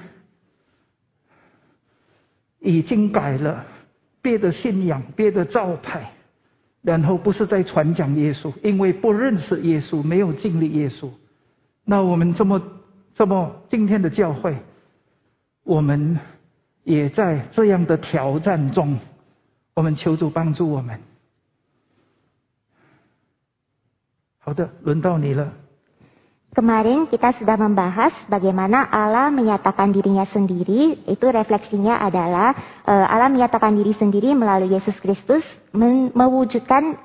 [2.66, 3.66] 已经改了
[4.22, 6.10] 别的信仰、别的招牌，
[6.80, 11.10] 然后不是在传讲耶稣，因为不认识耶稣，没有经历耶稣。
[11.84, 12.62] 那我们这么
[13.12, 14.56] 这么今天的教会，
[15.62, 16.18] 我们
[16.84, 18.98] 也在这样的挑战中，
[19.73, 20.99] 我们求主帮助我们。
[24.39, 25.51] 好的，轮到你了。
[26.49, 31.05] Kemarin kita sudah membahas bagaimana Allah menyatakan dirinya sendiri.
[31.05, 32.57] Itu refleksinya adalah
[32.89, 35.45] uh, Allah menyatakan diri sendiri melalui Yesus Kristus
[36.17, 36.97] mewujudkan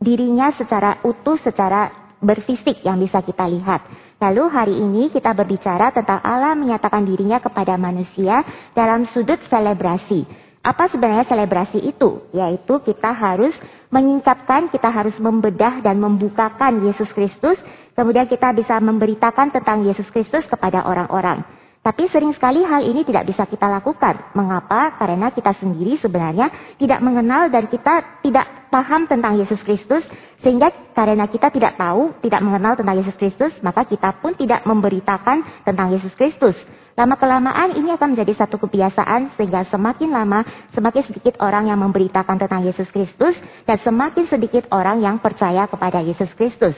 [0.00, 1.92] dirinya secara utuh, secara
[2.24, 3.84] berfisik yang bisa kita lihat.
[4.16, 8.40] Lalu hari ini kita berbicara tentang Allah menyatakan dirinya kepada manusia
[8.72, 10.24] dalam sudut selebrasi.
[10.61, 12.21] Apa sebenarnya selebrasi itu?
[12.31, 13.53] Yaitu kita harus
[13.89, 17.57] menyingkapkan, kita harus membedah dan membukakan Yesus Kristus
[17.91, 21.43] Kemudian kita bisa memberitakan tentang Yesus Kristus kepada orang-orang.
[21.81, 24.37] Tapi sering sekali hal ini tidak bisa kita lakukan.
[24.37, 24.93] Mengapa?
[25.01, 30.05] Karena kita sendiri sebenarnya tidak mengenal dan kita tidak paham tentang Yesus Kristus.
[30.45, 35.65] Sehingga karena kita tidak tahu, tidak mengenal tentang Yesus Kristus, maka kita pun tidak memberitakan
[35.65, 36.53] tentang Yesus Kristus.
[36.93, 40.45] Lama-kelamaan ini akan menjadi satu kebiasaan sehingga semakin lama
[40.77, 43.33] semakin sedikit orang yang memberitakan tentang Yesus Kristus
[43.65, 46.77] dan semakin sedikit orang yang percaya kepada Yesus Kristus.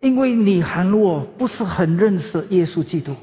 [0.00, 3.16] 因为你喊我不是很认识耶稣基督，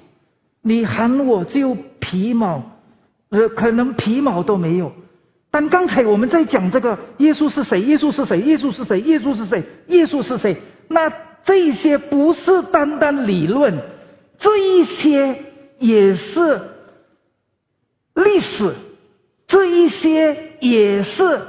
[0.62, 2.64] 你喊我只有皮毛，
[3.30, 4.92] 呃，可能皮毛都没有。
[5.52, 7.82] 但刚才我们在讲这个耶稣是谁？
[7.84, 8.42] 耶稣是谁？
[8.42, 9.00] 耶稣是谁？
[9.02, 9.64] 耶稣是谁？
[9.88, 10.58] 耶稣是谁？
[10.88, 11.14] 那
[11.46, 13.80] 这些不是单单理论，
[14.40, 15.44] 这一些
[15.78, 16.62] 也是
[18.16, 18.74] 历史，
[19.48, 21.42] 这一些也是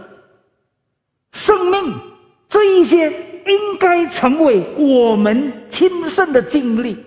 [1.33, 1.95] 生命，
[2.51, 3.34] 这一些。
[3.47, 7.05] 应该成为我们亲身的经历。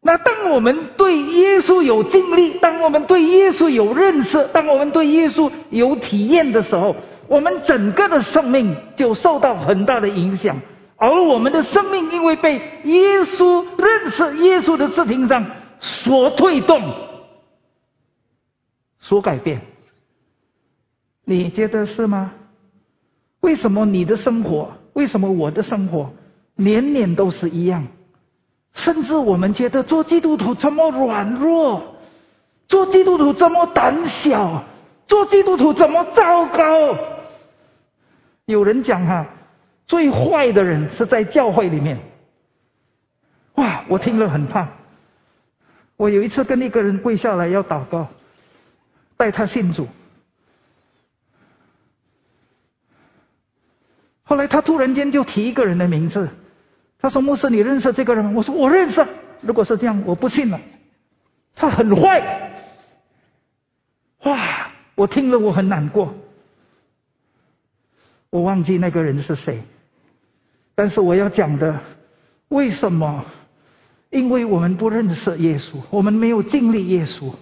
[0.00, 6.94] 那当我们对耶稣有经历，当我们对耶稣有认识，当我们对耶稣有体验的时候，
[7.26, 10.60] 我们整个的生命就受到很大的影响。
[10.96, 15.46] 而我们的生命因为被耶稣认识耶稣的事情上
[15.80, 16.82] 所推动、
[18.98, 19.62] 所改变，
[21.24, 22.32] 你觉得是吗？
[23.40, 24.72] 为什么你的生活？
[24.94, 26.12] 为什么我的生活
[26.56, 27.86] 年年都是一样？
[28.72, 31.94] 甚至我们觉得做基督徒这么软弱，
[32.66, 34.64] 做基督徒这么胆小，
[35.06, 36.64] 做基督徒这么糟糕。
[38.46, 39.26] 有人讲哈，
[39.86, 42.00] 最坏的人是在教会里面。
[43.54, 44.68] 哇，我听了很怕。
[45.96, 48.08] 我有一次跟一个人跪下来要祷告，
[49.16, 49.86] 带他信主。
[54.24, 56.28] 后来他突然间就提一个人的名字，
[56.98, 59.06] 他说：“牧师，你认识这个人吗？”我说：“我认识。”
[59.42, 60.58] 如果是这样，我不信了。
[61.54, 62.50] 他很坏，
[64.24, 64.70] 哇！
[64.94, 66.14] 我听了我很难过。
[68.30, 69.62] 我忘记那个人是谁。
[70.74, 71.80] 但是我要讲的，
[72.48, 73.24] 为什么？
[74.10, 77.32] 因为我们不认识耶稣，我们没有经历耶稣。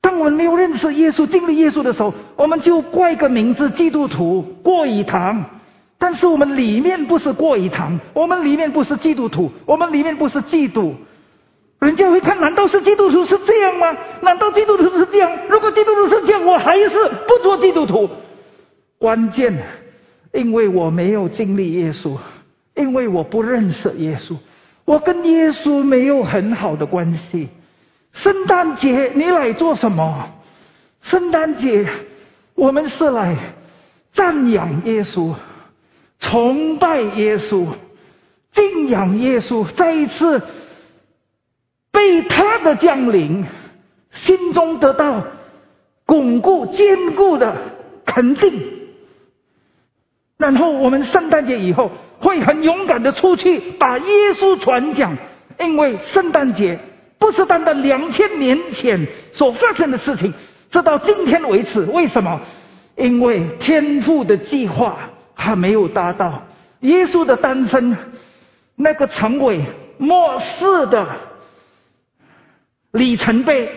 [0.00, 5.61] 当我们没有认识耶稣、经历耶稣的时候，我们就怪个名字“基督徒”过一堂。
[6.02, 10.96] 但是我们里面不是过一堂，我们里面不是基督徒，我们里面不是基督。
[11.78, 13.96] 人家会看，难道是基督徒是这样吗？
[14.20, 15.30] 难道基督徒是这样？
[15.48, 16.88] 如果基督徒是这样，我还是
[17.28, 18.10] 不做基督徒。
[18.98, 19.56] 关键，
[20.32, 22.18] 因为我没有经历耶稣。
[22.74, 24.34] 因为我不认识耶稣，
[24.84, 27.48] 我跟耶稣没有很好的关系。
[28.12, 30.30] 圣诞节你来做什么？
[31.02, 31.86] 圣诞节
[32.56, 33.36] 我们是来
[34.14, 35.32] 赞扬耶稣、
[36.22, 37.66] 崇拜耶稣、
[38.52, 40.40] 敬仰耶稣，再一次
[41.90, 43.44] 被他的降临，
[44.12, 45.24] 心中得到
[46.06, 47.56] 巩固、坚固的
[48.06, 48.52] 肯定。
[50.38, 55.18] 然后我们圣诞节以后会很勇敢的出去把耶稣传讲，
[55.58, 56.78] 因为圣诞节
[57.18, 60.32] 不是单单两千年前所发生的事情，
[60.70, 61.80] 直到今天为止。
[61.80, 62.40] 为什么？
[62.96, 66.42] 因为天父的计划还没有达到，
[66.80, 67.96] 耶稣的诞生
[68.76, 69.60] 那个成为
[69.98, 71.06] 末世的
[72.92, 73.70] 里程碑，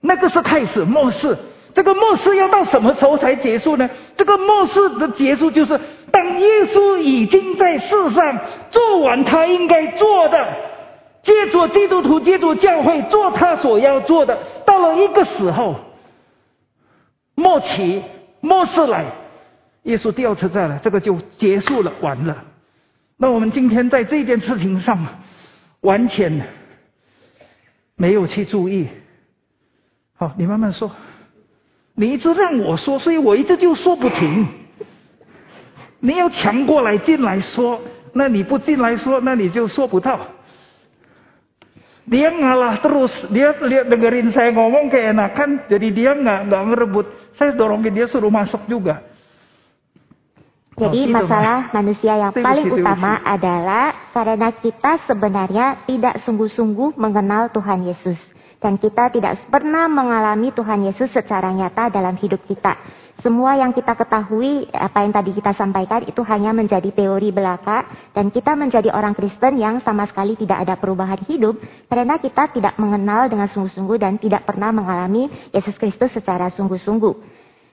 [0.00, 1.36] 那个是开始末世。
[1.74, 3.88] 这个末世要到什么时候才结束呢？
[4.14, 5.80] 这个末世的结束就是
[6.10, 8.40] 当耶稣已经在世上
[8.70, 10.38] 做完他应该做的，
[11.22, 14.38] 借助基督徒、借助教会做他所要做的。
[14.66, 15.76] 到了一个时候，
[17.34, 18.02] 末期
[18.40, 19.06] 末世来，
[19.82, 22.44] 耶稣第二次再来，这个就结束了，完了。
[23.16, 24.98] 那我们今天在这件事情上
[25.80, 26.46] 完全
[27.96, 28.88] 没有去注意。
[30.14, 30.90] 好，你慢慢说。
[31.94, 34.46] 你一直让我说，所以我一直就说不停。
[36.00, 37.80] 你要强过来进来说，
[38.12, 40.18] 那你不进来说，那你就说不到。
[42.02, 47.06] Dia ngalah terus, dia lihat dengerin saya ngomong keenakan, jadi dia nggak nggak ngerebut.
[47.38, 49.06] Saya dorongin dia suruh masuk juga.
[50.72, 58.16] Jadi masalah manusia yang paling utama adalah karena kita sebenarnya tidak sungguh-sungguh mengenal Tuhan Yesus.
[58.62, 62.78] Dan kita tidak pernah mengalami Tuhan Yesus secara nyata dalam hidup kita.
[63.22, 67.86] Semua yang kita ketahui, apa yang tadi kita sampaikan, itu hanya menjadi teori belaka.
[68.10, 71.58] Dan kita menjadi orang Kristen yang sama sekali tidak ada perubahan hidup.
[71.86, 77.31] Karena kita tidak mengenal dengan sungguh-sungguh dan tidak pernah mengalami Yesus Kristus secara sungguh-sungguh.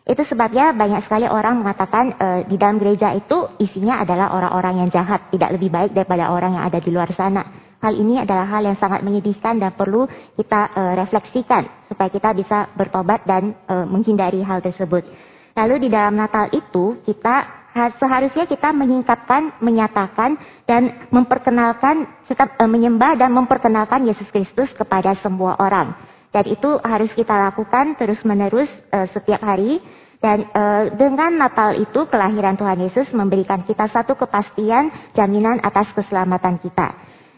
[0.10, 4.90] Itu sebabnya banyak sekali orang mengatakan e, di dalam gereja itu isinya adalah orang-orang yang
[4.90, 7.46] jahat, tidak lebih baik daripada orang yang ada di luar sana.
[7.80, 10.04] Hal ini adalah hal yang sangat menyedihkan dan perlu
[10.36, 15.08] kita uh, refleksikan supaya kita bisa bertobat dan uh, menghindari hal tersebut.
[15.56, 17.48] Lalu di dalam Natal itu kita
[17.96, 20.36] seharusnya kita menyingkapkan, menyatakan
[20.68, 25.96] dan memperkenalkan tetap uh, menyembah dan memperkenalkan Yesus Kristus kepada semua orang.
[26.36, 29.80] Dan itu harus kita lakukan terus-menerus uh, setiap hari
[30.20, 36.60] dan uh, dengan Natal itu kelahiran Tuhan Yesus memberikan kita satu kepastian jaminan atas keselamatan
[36.60, 36.92] kita.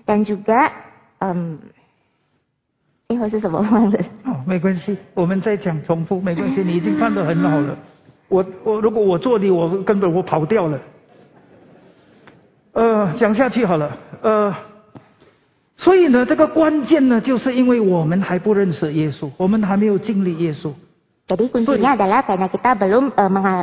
[0.04, 0.72] 但 juga，
[1.20, 1.60] 嗯，
[3.08, 4.00] 最后是什么忘了？
[4.26, 7.78] 哦，没关系，我们再讲重复，没关系，你已经放得很好了。
[8.28, 10.80] 我我如果我做你，我根本我跑掉了。
[12.74, 13.96] 呃，讲下去好了。
[14.24, 14.56] 呃，
[15.78, 20.74] 所以呢，这个关键呢，就是因为我们还不认识耶稣，我们还没有经历耶稣。
[21.31, 23.11] Jadi kuncinya adalah karena kita belum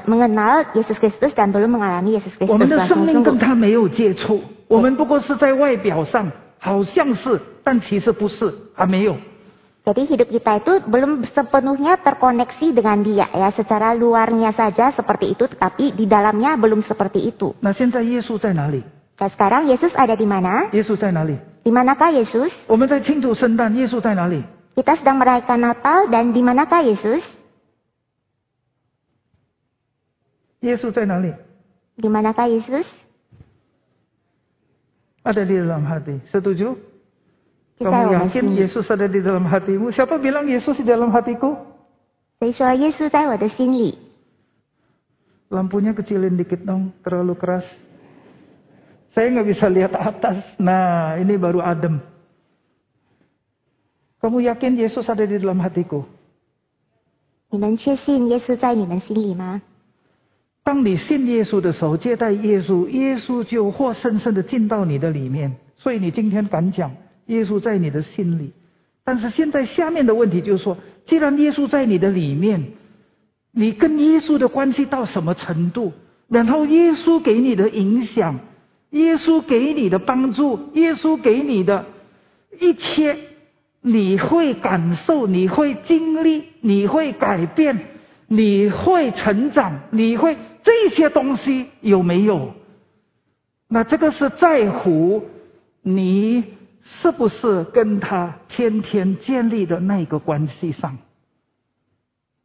[0.03, 4.43] mengenal Yesus Kristus dan belum mengalami Yesus Kristus 我们的生命跟他没有接触。
[4.67, 9.15] 我们不过是在外表上好像是，但其实不是，还没有。
[9.84, 15.91] Jadi hidup kita itu belum sepenuhnya terkoneksi dengan dia ya secara luarnya saja seperti itu tetapi
[15.91, 17.55] di dalamnya belum seperti itu.
[17.59, 18.84] Nah, 现在耶稣在哪里?
[19.19, 20.71] Dan sekarang Yesus ada di mana?
[20.71, 21.36] 耶稣在哪里?
[21.63, 22.51] Di manakah Yesus?
[22.67, 24.43] 我们在庆祝圣诞，耶稣在哪里?
[24.76, 27.24] Kita sedang merayakan Natal dan di manakah Yesus?
[30.61, 31.34] 耶稣在哪里?
[31.97, 32.88] Di manakah Yesus?
[35.24, 36.19] ada di dalam hati.
[36.30, 36.76] Setuju?
[37.80, 39.89] Kamu yakin Yesus ada di dalam hatimu?
[39.91, 41.57] Siapa bilang Yesus di dalam hatiku?
[45.51, 47.65] Lampunya kecilin dikit dong, terlalu keras.
[49.15, 50.43] Saya nggak bisa lihat atas.
[50.59, 51.99] Nah, ini baru adem.
[54.19, 56.03] Kamu yakin Yesus ada di dalam hatiku?
[57.53, 59.61] 你们确信耶稣在你们心里吗？
[60.68, 65.56] 当你信耶稣的时候，接待耶稣，耶稣就活生生的进到你的里面。
[65.78, 66.94] 所以你今天敢讲，
[67.24, 68.52] 耶稣在你的心里。
[69.02, 72.72] 但是现在下面的问题就是说，既然耶稣在你的里面，
[73.50, 75.94] 你跟耶稣的关系到什么程度？
[76.28, 78.38] 然后耶稣给你的影响，
[78.90, 81.86] 耶稣给你的帮助，耶稣给你的
[82.60, 83.16] 一切，
[83.80, 87.80] 你会感受，你会经历，你会改变，
[88.26, 92.53] 你会成长，你会这些东西有没有？
[93.67, 95.26] 那这个是在乎
[95.82, 96.53] 你
[96.84, 100.97] 是不是跟他天天建立的那个关系上。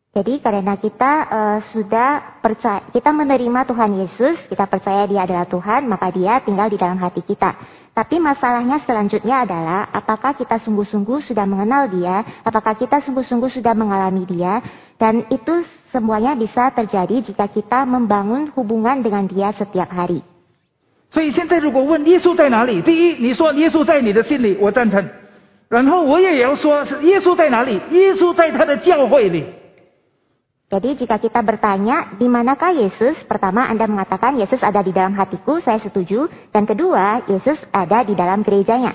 [0.09, 5.85] Jadi karena kita uh, sudah percaya, kita menerima Tuhan Yesus, kita percaya Dia adalah Tuhan,
[5.85, 7.55] maka Dia tinggal di dalam hati kita.
[7.93, 14.25] Tapi masalahnya selanjutnya adalah apakah kita sungguh-sungguh sudah mengenal Dia, apakah kita sungguh-sungguh sudah mengalami
[14.25, 14.65] Dia,
[15.03, 15.63] dan itu
[15.95, 20.23] semuanya bisa terjadi jika kita membangun hubungan dengan Dia setiap hari.
[21.11, 25.09] 所以现在如果问耶稣在哪里，第一，你说耶稣在你的心里，我赞成。
[25.69, 27.81] 然后我也要说，是耶稣在哪里？
[27.91, 29.45] 耶稣在他的教会里。
[30.69, 33.17] Jadi jika kita bertanya, di manakah Yesus?
[33.25, 36.29] Pertama Anda mengatakan Yesus ada di dalam hatiku, saya setuju.
[36.53, 38.93] Dan kedua, Yesus ada di dalam gerejanya.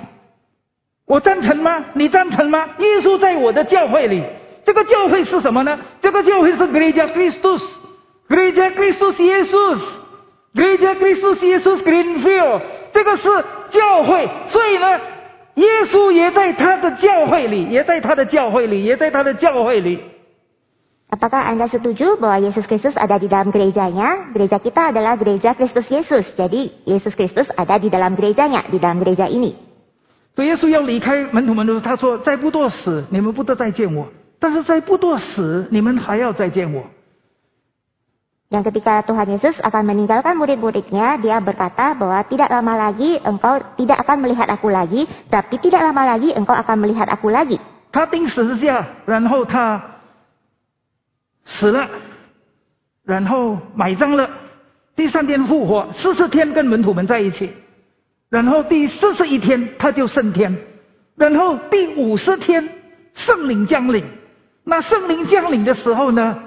[1.09, 1.93] 我赞成吗？
[1.97, 2.77] 你赞成吗？
[2.77, 4.21] 耶稣在我的教会里，
[4.67, 5.79] 这个教会是什么呢？
[6.01, 12.61] 这个教会是 Gereja Kristus，Gereja Kristus Yesus，Gereja Kristus Yesus Greenfield，
[12.93, 13.29] 这个是
[13.71, 14.29] 教会。
[14.47, 14.99] 所以呢，
[15.55, 19.99] 耶稣也在他的教会里，也在他的教会里，也在他的教会里。
[21.13, 24.33] Apakah Anda setuju bahwa Yesus Kristus ada di dalam gerejanya?
[24.33, 26.25] Gereja kita adalah gereja Kristus Yesus.
[26.33, 29.53] Jadi Yesus Kristus ada di dalam gerejanya, di dalam gereja ini.
[30.33, 34.07] 所以耶稣要离开门徒们的时候，他说：“在不多时，你们不得再见我；
[34.38, 36.86] 但是在不多时，你们还要再见我。
[38.48, 44.24] Dan ketika Tuhan Yesus akan meninggalkan murid-muridnya, dia berkata bahwa tidak lama lagi engkau tidak akan
[44.24, 47.60] melihat aku lagi, tapi tidak lama lagi engkau akan melihat aku lagi.
[47.92, 50.00] ”他钉十字架，然后他
[51.44, 51.88] 死了，
[53.04, 54.30] 然后埋葬了，
[54.96, 57.52] 第三天复活，四十天跟门徒们在一起，
[58.30, 60.56] 然后第四十一天他就升天，
[61.16, 62.66] 然后第五十天
[63.12, 64.04] 圣灵降临。
[64.68, 66.42] 那圣灵降临的时候呢，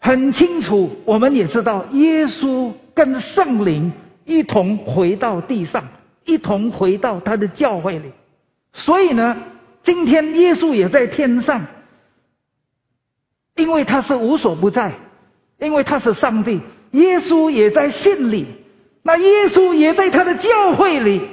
[0.00, 3.92] 很清楚，我们也知道，耶稣跟圣灵
[4.24, 5.84] 一同回到地上，
[6.24, 8.10] 一同回到他的教会里。
[8.72, 9.36] 所以呢，
[9.84, 11.66] 今天耶稣也在天上。
[13.54, 14.94] 因为他是无所不在，
[15.58, 16.60] 因为他是上帝，
[16.92, 18.46] 耶稣也在信里，
[19.02, 21.28] 那耶稣也在他的教会里，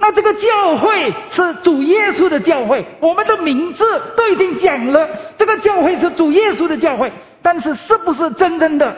[0.00, 3.84] 那这个教会是主耶稣的教会，我们的名字
[4.16, 8.94] 都已经讲了，这个教会是主耶稣的教会，但是是不是真正的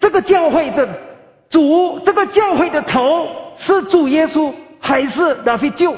[0.00, 0.88] 这个教会的
[1.50, 3.28] 主，这个教会的头
[3.58, 4.50] 是主耶稣，
[4.80, 5.94] 还是大卫救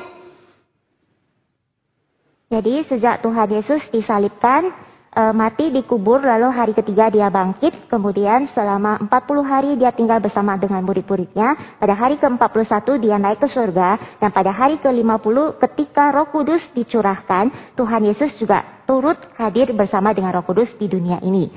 [2.51, 4.73] ？Jadi sejak Tuhan Yesus disalibkan,
[5.15, 10.55] eh, mati dikubur, lalu hari ketiga dia bangkit, kemudian selama 40 hari dia tinggal bersama
[10.59, 16.31] dengan murid-muridnya, pada hari ke-41 dia naik ke surga, dan pada hari ke-50 ketika roh
[16.31, 21.51] kudus dicurahkan, Tuhan Yesus juga turut hadir bersama dengan roh kudus di dunia ini.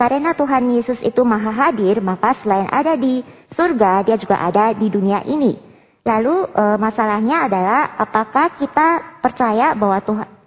[0.00, 3.20] Karena Tuhan Yesus itu maha hadir, maka selain ada di
[3.52, 5.60] surga, dia juga ada di dunia ini.
[6.00, 10.39] Lalu eh, masalahnya adalah apakah kita percaya bahwa Tuhan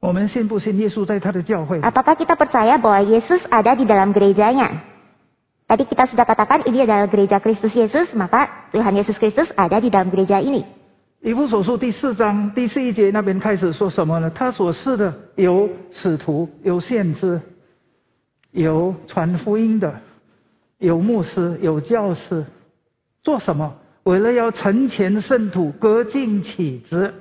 [0.00, 4.86] 我们信不信耶稣在他的教会？Apakah kita percaya bahwa Yesus ada di dalam gerejanya?
[5.66, 9.90] Tadi kita sudah katakan ini adalah gereja Kristus Yesus, maka Tuhan Yesus Kristus ada di
[9.90, 10.62] dalam gereja ini.
[11.20, 14.30] 以弗所书第四章第四一节那边开始说什么呢？
[14.30, 17.40] 他所示的有使徒，有先知，
[18.52, 19.98] 有传福音的，
[20.78, 22.46] 有牧师，有教师，
[23.24, 23.74] 做什么？
[24.04, 27.12] 为了要成全圣徒，各尽其职。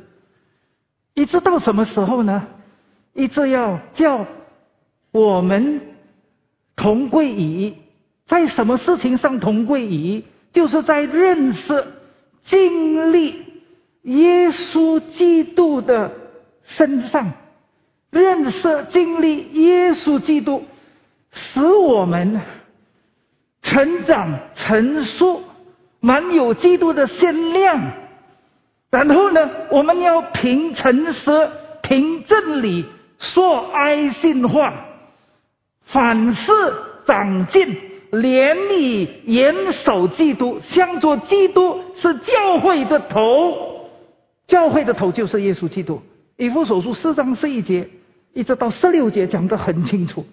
[1.16, 2.46] 一直到什么时候呢？
[3.18, 4.28] 一直要叫
[5.12, 5.82] 我们
[6.76, 7.76] 同归于一，
[8.28, 10.24] 在什么事情上同归于一？
[10.54, 11.88] 就是在认识、
[12.46, 13.44] 经历
[14.04, 16.12] 耶稣基督的
[16.64, 17.34] 身上，
[18.12, 20.64] 认识、经历耶稣基督，
[21.32, 22.40] 使我们
[23.64, 25.42] 成长、成熟，
[26.00, 27.92] 满有基督的鲜亮。
[28.92, 31.50] 然后呢，我们要凭诚实、
[31.82, 32.86] 凭真理
[33.20, 34.86] 说爱信话，
[35.84, 36.52] 凡事
[37.06, 37.78] 长进，
[38.12, 43.90] 连理严守基督，向着基督是教会的头，
[44.48, 46.02] 教会的头就是耶稣基督。
[46.38, 47.90] 以弗所书四章十一节
[48.34, 50.26] 一直到十六节讲得很清楚。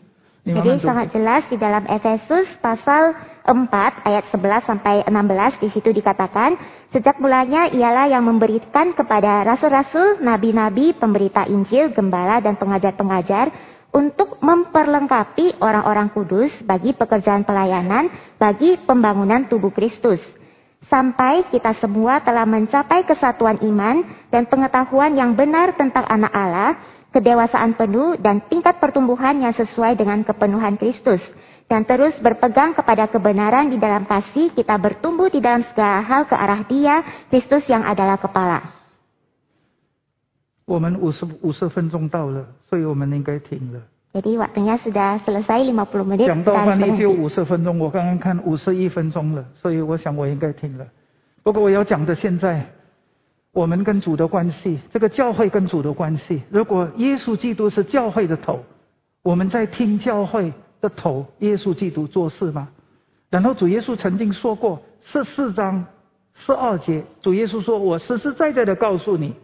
[0.45, 3.17] Jadi sangat jelas di dalam Efesus pasal
[3.49, 3.65] 4
[4.05, 6.61] ayat 11 sampai 16 di situ dikatakan
[6.93, 13.57] sejak mulanya ialah yang memberikan kepada rasul-rasul, nabi-nabi, pemberita Injil, gembala dan pengajar-pengajar
[13.97, 20.21] untuk memperlengkapi orang-orang kudus bagi pekerjaan pelayanan bagi pembangunan tubuh Kristus.
[20.93, 26.77] Sampai kita semua telah mencapai kesatuan iman dan pengetahuan yang benar tentang anak Allah
[27.14, 31.22] kedewasaan penuh dan tingkat pertumbuhan yang sesuai dengan kepenuhan Kristus.
[31.70, 36.34] Dan terus berpegang kepada kebenaran di dalam kasih, kita bertumbuh di dalam segala hal ke
[36.34, 38.78] arah dia, Kristus yang adalah kepala.
[40.66, 43.82] 我们五十五十分钟到了，所以我们应该停了。
[44.14, 46.26] Jadi waktunya sudah selesai 50 menit.
[46.26, 47.22] 讲到 kita 翻 harus 译只有 berhenti.
[47.22, 50.86] 五十分钟，我刚刚看五十一分钟了，所以我想我应该停了。
[51.42, 52.66] 不过我要讲的现在，
[53.55, 58.65] 我们跟主的关系，这个教会跟主的关系，如果耶稣基督是教会的头，
[59.23, 62.69] 我们在听教会的头耶稣基督做事吗？
[63.31, 65.87] 然后主耶稣曾经说过十四章
[66.35, 69.35] 十二节，主耶稣说：“我实实在在的告诉你，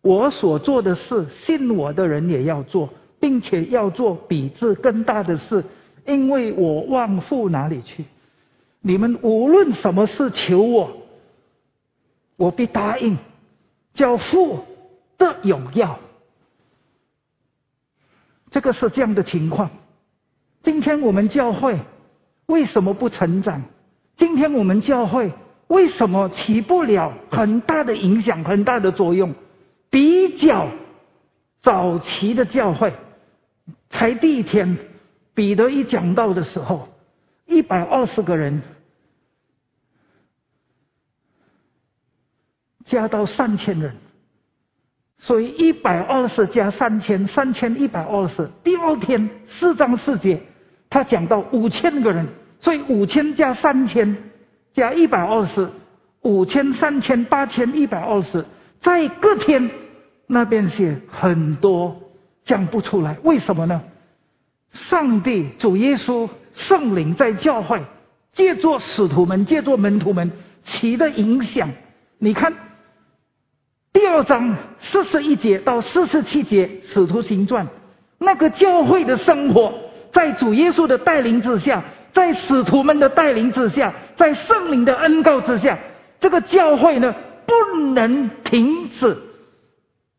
[0.00, 2.88] 我所做的事，信我的人也要做，
[3.20, 5.62] 并且要做比这更大的事，
[6.06, 8.06] 因为我往父哪里去。
[8.80, 10.90] 你们无论什么事求我，
[12.36, 13.18] 我必答应，
[13.94, 14.64] 叫父
[15.18, 15.98] 的荣耀。
[18.50, 19.70] 这个是这样的情况。
[20.62, 21.78] 今天我们教会
[22.46, 23.62] 为什么不成长？
[24.16, 25.32] 今天我们教会
[25.68, 29.34] 为什么起不了很大的影响、很大的作用？
[29.88, 30.68] 比较
[31.62, 32.92] 早期的教会，
[33.88, 34.76] 才第一天，
[35.34, 36.88] 彼得一讲到的时候，
[37.46, 38.62] 一百二十个人，
[42.84, 43.94] 加到三千人，
[45.18, 48.50] 所以一百二十加三千，三千一百二十。
[48.64, 50.40] 第二天四章四节，
[50.90, 52.26] 他讲到五千个人，
[52.58, 54.16] 所以五千加三千
[54.72, 55.68] 加一百二十，
[56.22, 58.44] 五千、三千、八千、一百二十，
[58.80, 59.70] 在隔天
[60.26, 62.00] 那边写很多
[62.44, 63.80] 讲不出来，为什么呢？
[64.72, 67.80] 上帝、主耶稣、圣灵在教会
[68.32, 70.32] 借着使徒们、借着门徒们
[70.64, 71.70] 起的影响，
[72.18, 72.52] 你看。
[73.92, 77.66] 第二章四十一节到四十七节《使徒行传》，
[78.18, 79.74] 那个教会的生活，
[80.12, 85.78] 在主耶稣的带领之下，在使徒们的带领之下，在圣灵的恩告之下，
[86.20, 87.14] 这个教会呢
[87.46, 89.14] 不能停止，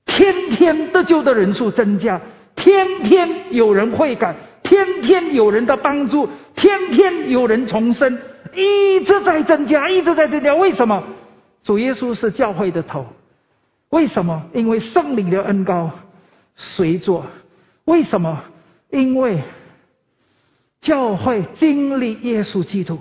[0.05, 2.21] 天天得救的人数增加，
[2.55, 8.19] 天天有人会改，天天有人的帮助，天天有人重生，
[8.53, 10.53] 一直在增加，一直在增加。
[10.53, 11.03] 为什么？
[11.63, 13.07] 主耶稣是教会的头。
[13.93, 14.49] 为什么？
[14.55, 15.91] 因为圣灵的恩高
[16.55, 17.27] 随着。
[17.85, 18.43] 为什么？
[18.89, 19.43] 因为
[20.81, 22.99] 教会经历耶稣基督，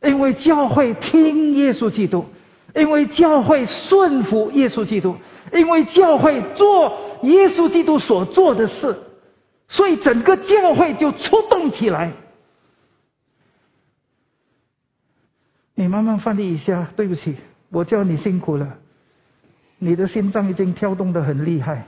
[0.00, 2.26] 因为教会听耶稣基督，
[2.72, 5.16] 因为教会顺服耶稣基督，
[5.52, 8.96] 因为教会做耶稣基督所做的事，
[9.66, 12.12] 所以整个教会就出动起来。
[15.74, 17.34] 你慢慢翻译一下，对不起，
[17.70, 18.78] 我叫你辛苦了。
[19.81, 21.85] 你的心脏已经跳动得很厉害。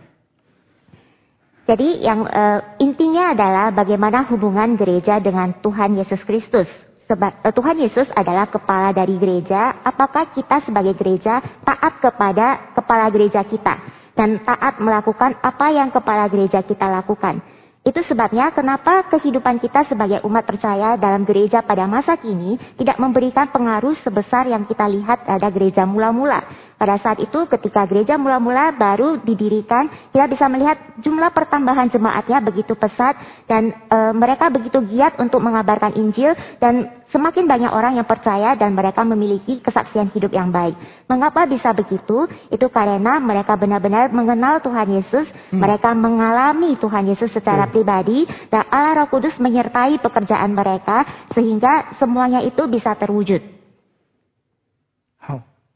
[1.69, 6.65] Jadi yang eh, intinya adalah bagaimana hubungan gereja dengan Tuhan Yesus Kristus.
[7.05, 9.77] Seba- eh, Tuhan Yesus adalah kepala dari gereja.
[9.85, 13.77] Apakah kita sebagai gereja taat kepada kepala gereja kita
[14.17, 17.37] dan taat melakukan apa yang kepala gereja kita lakukan?
[17.85, 23.47] Itu sebabnya kenapa kehidupan kita sebagai umat percaya dalam gereja pada masa kini tidak memberikan
[23.53, 26.43] pengaruh sebesar yang kita lihat pada gereja mula-mula.
[26.84, 32.76] pada saat itu ketika gereja mula-mula baru didirikan, kita bisa melihat jumlah pertambahan jemaatnya begitu
[32.76, 33.16] pesat
[33.48, 38.76] dan e, mereka begitu giat untuk mengabarkan Injil dan semakin banyak orang yang percaya dan
[38.76, 40.76] mereka memiliki kesaksian hidup yang baik.
[41.08, 42.28] Mengapa bisa begitu?
[42.52, 45.24] Itu karena mereka benar-benar mengenal Tuhan Yesus,
[45.56, 52.44] mereka mengalami Tuhan Yesus secara pribadi dan Allah Roh Kudus menyertai pekerjaan mereka sehingga semuanya
[52.44, 53.53] itu bisa terwujud.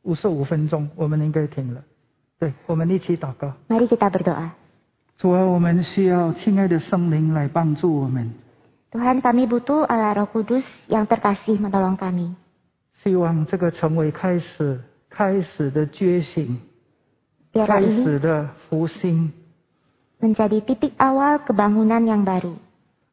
[0.03, 1.83] 好，五十五分钟，我们应该停了。
[2.39, 3.53] 对，我们一起祷告。
[3.69, 4.51] Mari kita berdoa.
[5.19, 8.33] 主啊，我们需要亲爱的圣灵来帮助我们
[8.93, 12.37] ，Tuhan kami butuh Allah Roh Kudus yang terkasih menolong kami.
[13.03, 14.81] 希望这个成为开始，
[15.11, 16.61] 开始的觉醒
[17.53, 19.33] ，Biarlah 开 ini 始的复兴
[20.21, 22.55] ，menjadi titik awal kebangunan yang baru.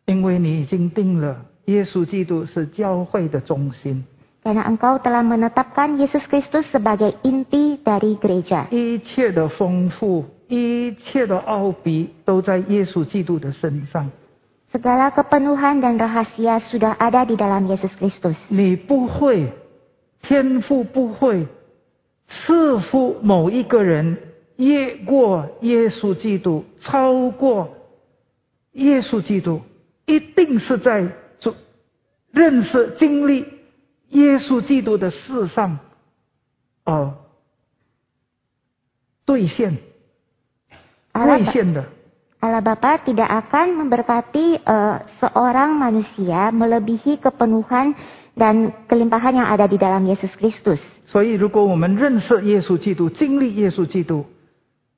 [0.06, 4.06] 因为你已经定了，耶稣基督是教会的中心，
[4.46, 8.70] Karena engkau telah menetapkan Yesus Kristus sebagai inti dari gereja.
[8.70, 14.14] 一切的丰富，一切的奥秘都在耶稣基督的身上。
[14.70, 18.38] Segala kepenuhan dan rahasia sudah ada di dalam Yesus Kristus.
[18.54, 19.50] 你不会，
[20.22, 21.48] 天父不会
[22.28, 24.16] 赐福某一个人
[24.58, 27.74] 越过耶稣基督，超过
[28.74, 29.62] 耶稣基督，
[30.06, 31.56] 一定是在主
[32.32, 33.55] 认识、经历
[34.16, 35.78] 耶稣基督的世上，
[36.86, 37.20] 哦，
[39.26, 39.78] 兑现、
[41.11, 41.84] 兑现的。
[42.39, 47.97] Allah Bapa tidak akan memberkati eh, seorang manusia melebihi kepenuhan
[48.38, 50.80] dan kelimpahan yang ada di dalam Yesus Kristus.
[51.05, 54.26] 所以，如果我们认识耶稣基督、经历耶稣基督，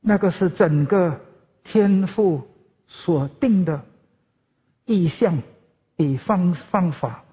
[0.02, 1.22] 那个是整个
[1.64, 2.48] 天父
[2.88, 3.82] 所定的
[4.86, 5.42] 意向
[5.96, 7.24] 与方方法。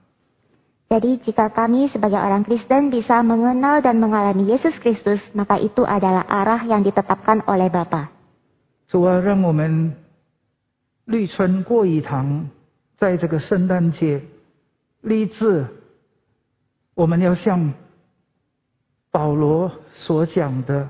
[0.84, 6.28] Jadi jika kami sebagai orang Kristen bisa mengenal dan mengalami Yesus Kristus, maka itu adalah
[6.28, 8.12] arah yang ditetapkan oleh Bapa.
[8.86, 9.96] 主啊，让我们
[11.06, 12.48] 绿春过一堂，
[12.98, 14.22] 在这个圣诞节
[15.00, 15.66] 立志，
[16.94, 17.72] 我们要像
[19.10, 20.88] 保罗所讲的，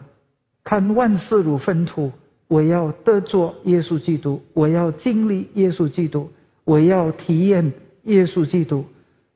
[0.64, 2.12] 看万事如粪土，
[2.48, 6.30] 我要得着耶稣基督，我要经历耶稣基督，
[6.64, 7.72] 我要体验
[8.02, 8.84] 耶稣基督，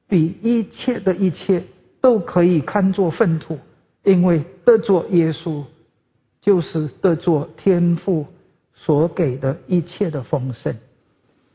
[0.08, 1.62] 比一切的一切
[2.00, 3.58] 都可以看作粪土，
[4.02, 5.64] 因为得着耶稣，
[6.40, 8.26] 就是得着天父
[8.74, 10.74] 所给的一切的丰盛。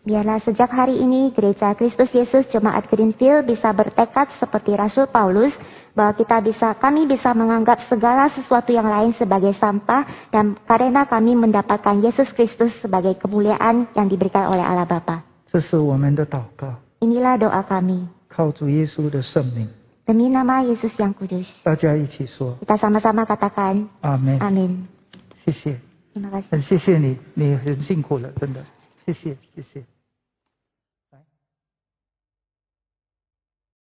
[0.04, 5.56] Biarlah sejak hari ini Gereja Kristus Yesus Jemaat Greenfield bisa bertekad seperti Rasul Paulus
[5.96, 11.40] bahwa kita bisa kami bisa menganggap segala sesuatu yang lain sebagai sampah dan karena kami
[11.40, 15.24] mendapatkan Yesus Kristus sebagai kemuliaan yang diberikan oleh Allah Bapa.
[15.48, 18.04] 这是我们的祷告，Inilah doa kami.
[18.36, 19.70] 靠主耶稣的圣名
[20.08, 21.46] ，Demi nama Yesus yang kudus.
[21.64, 24.40] 大家一起说 Kita sama-sama katakan 阿门。
[24.40, 24.86] amin.
[25.46, 25.78] 谢谢.
[26.50, 28.66] 很谢谢你，你很辛苦了，真的，
[29.06, 29.84] 谢谢，谢谢。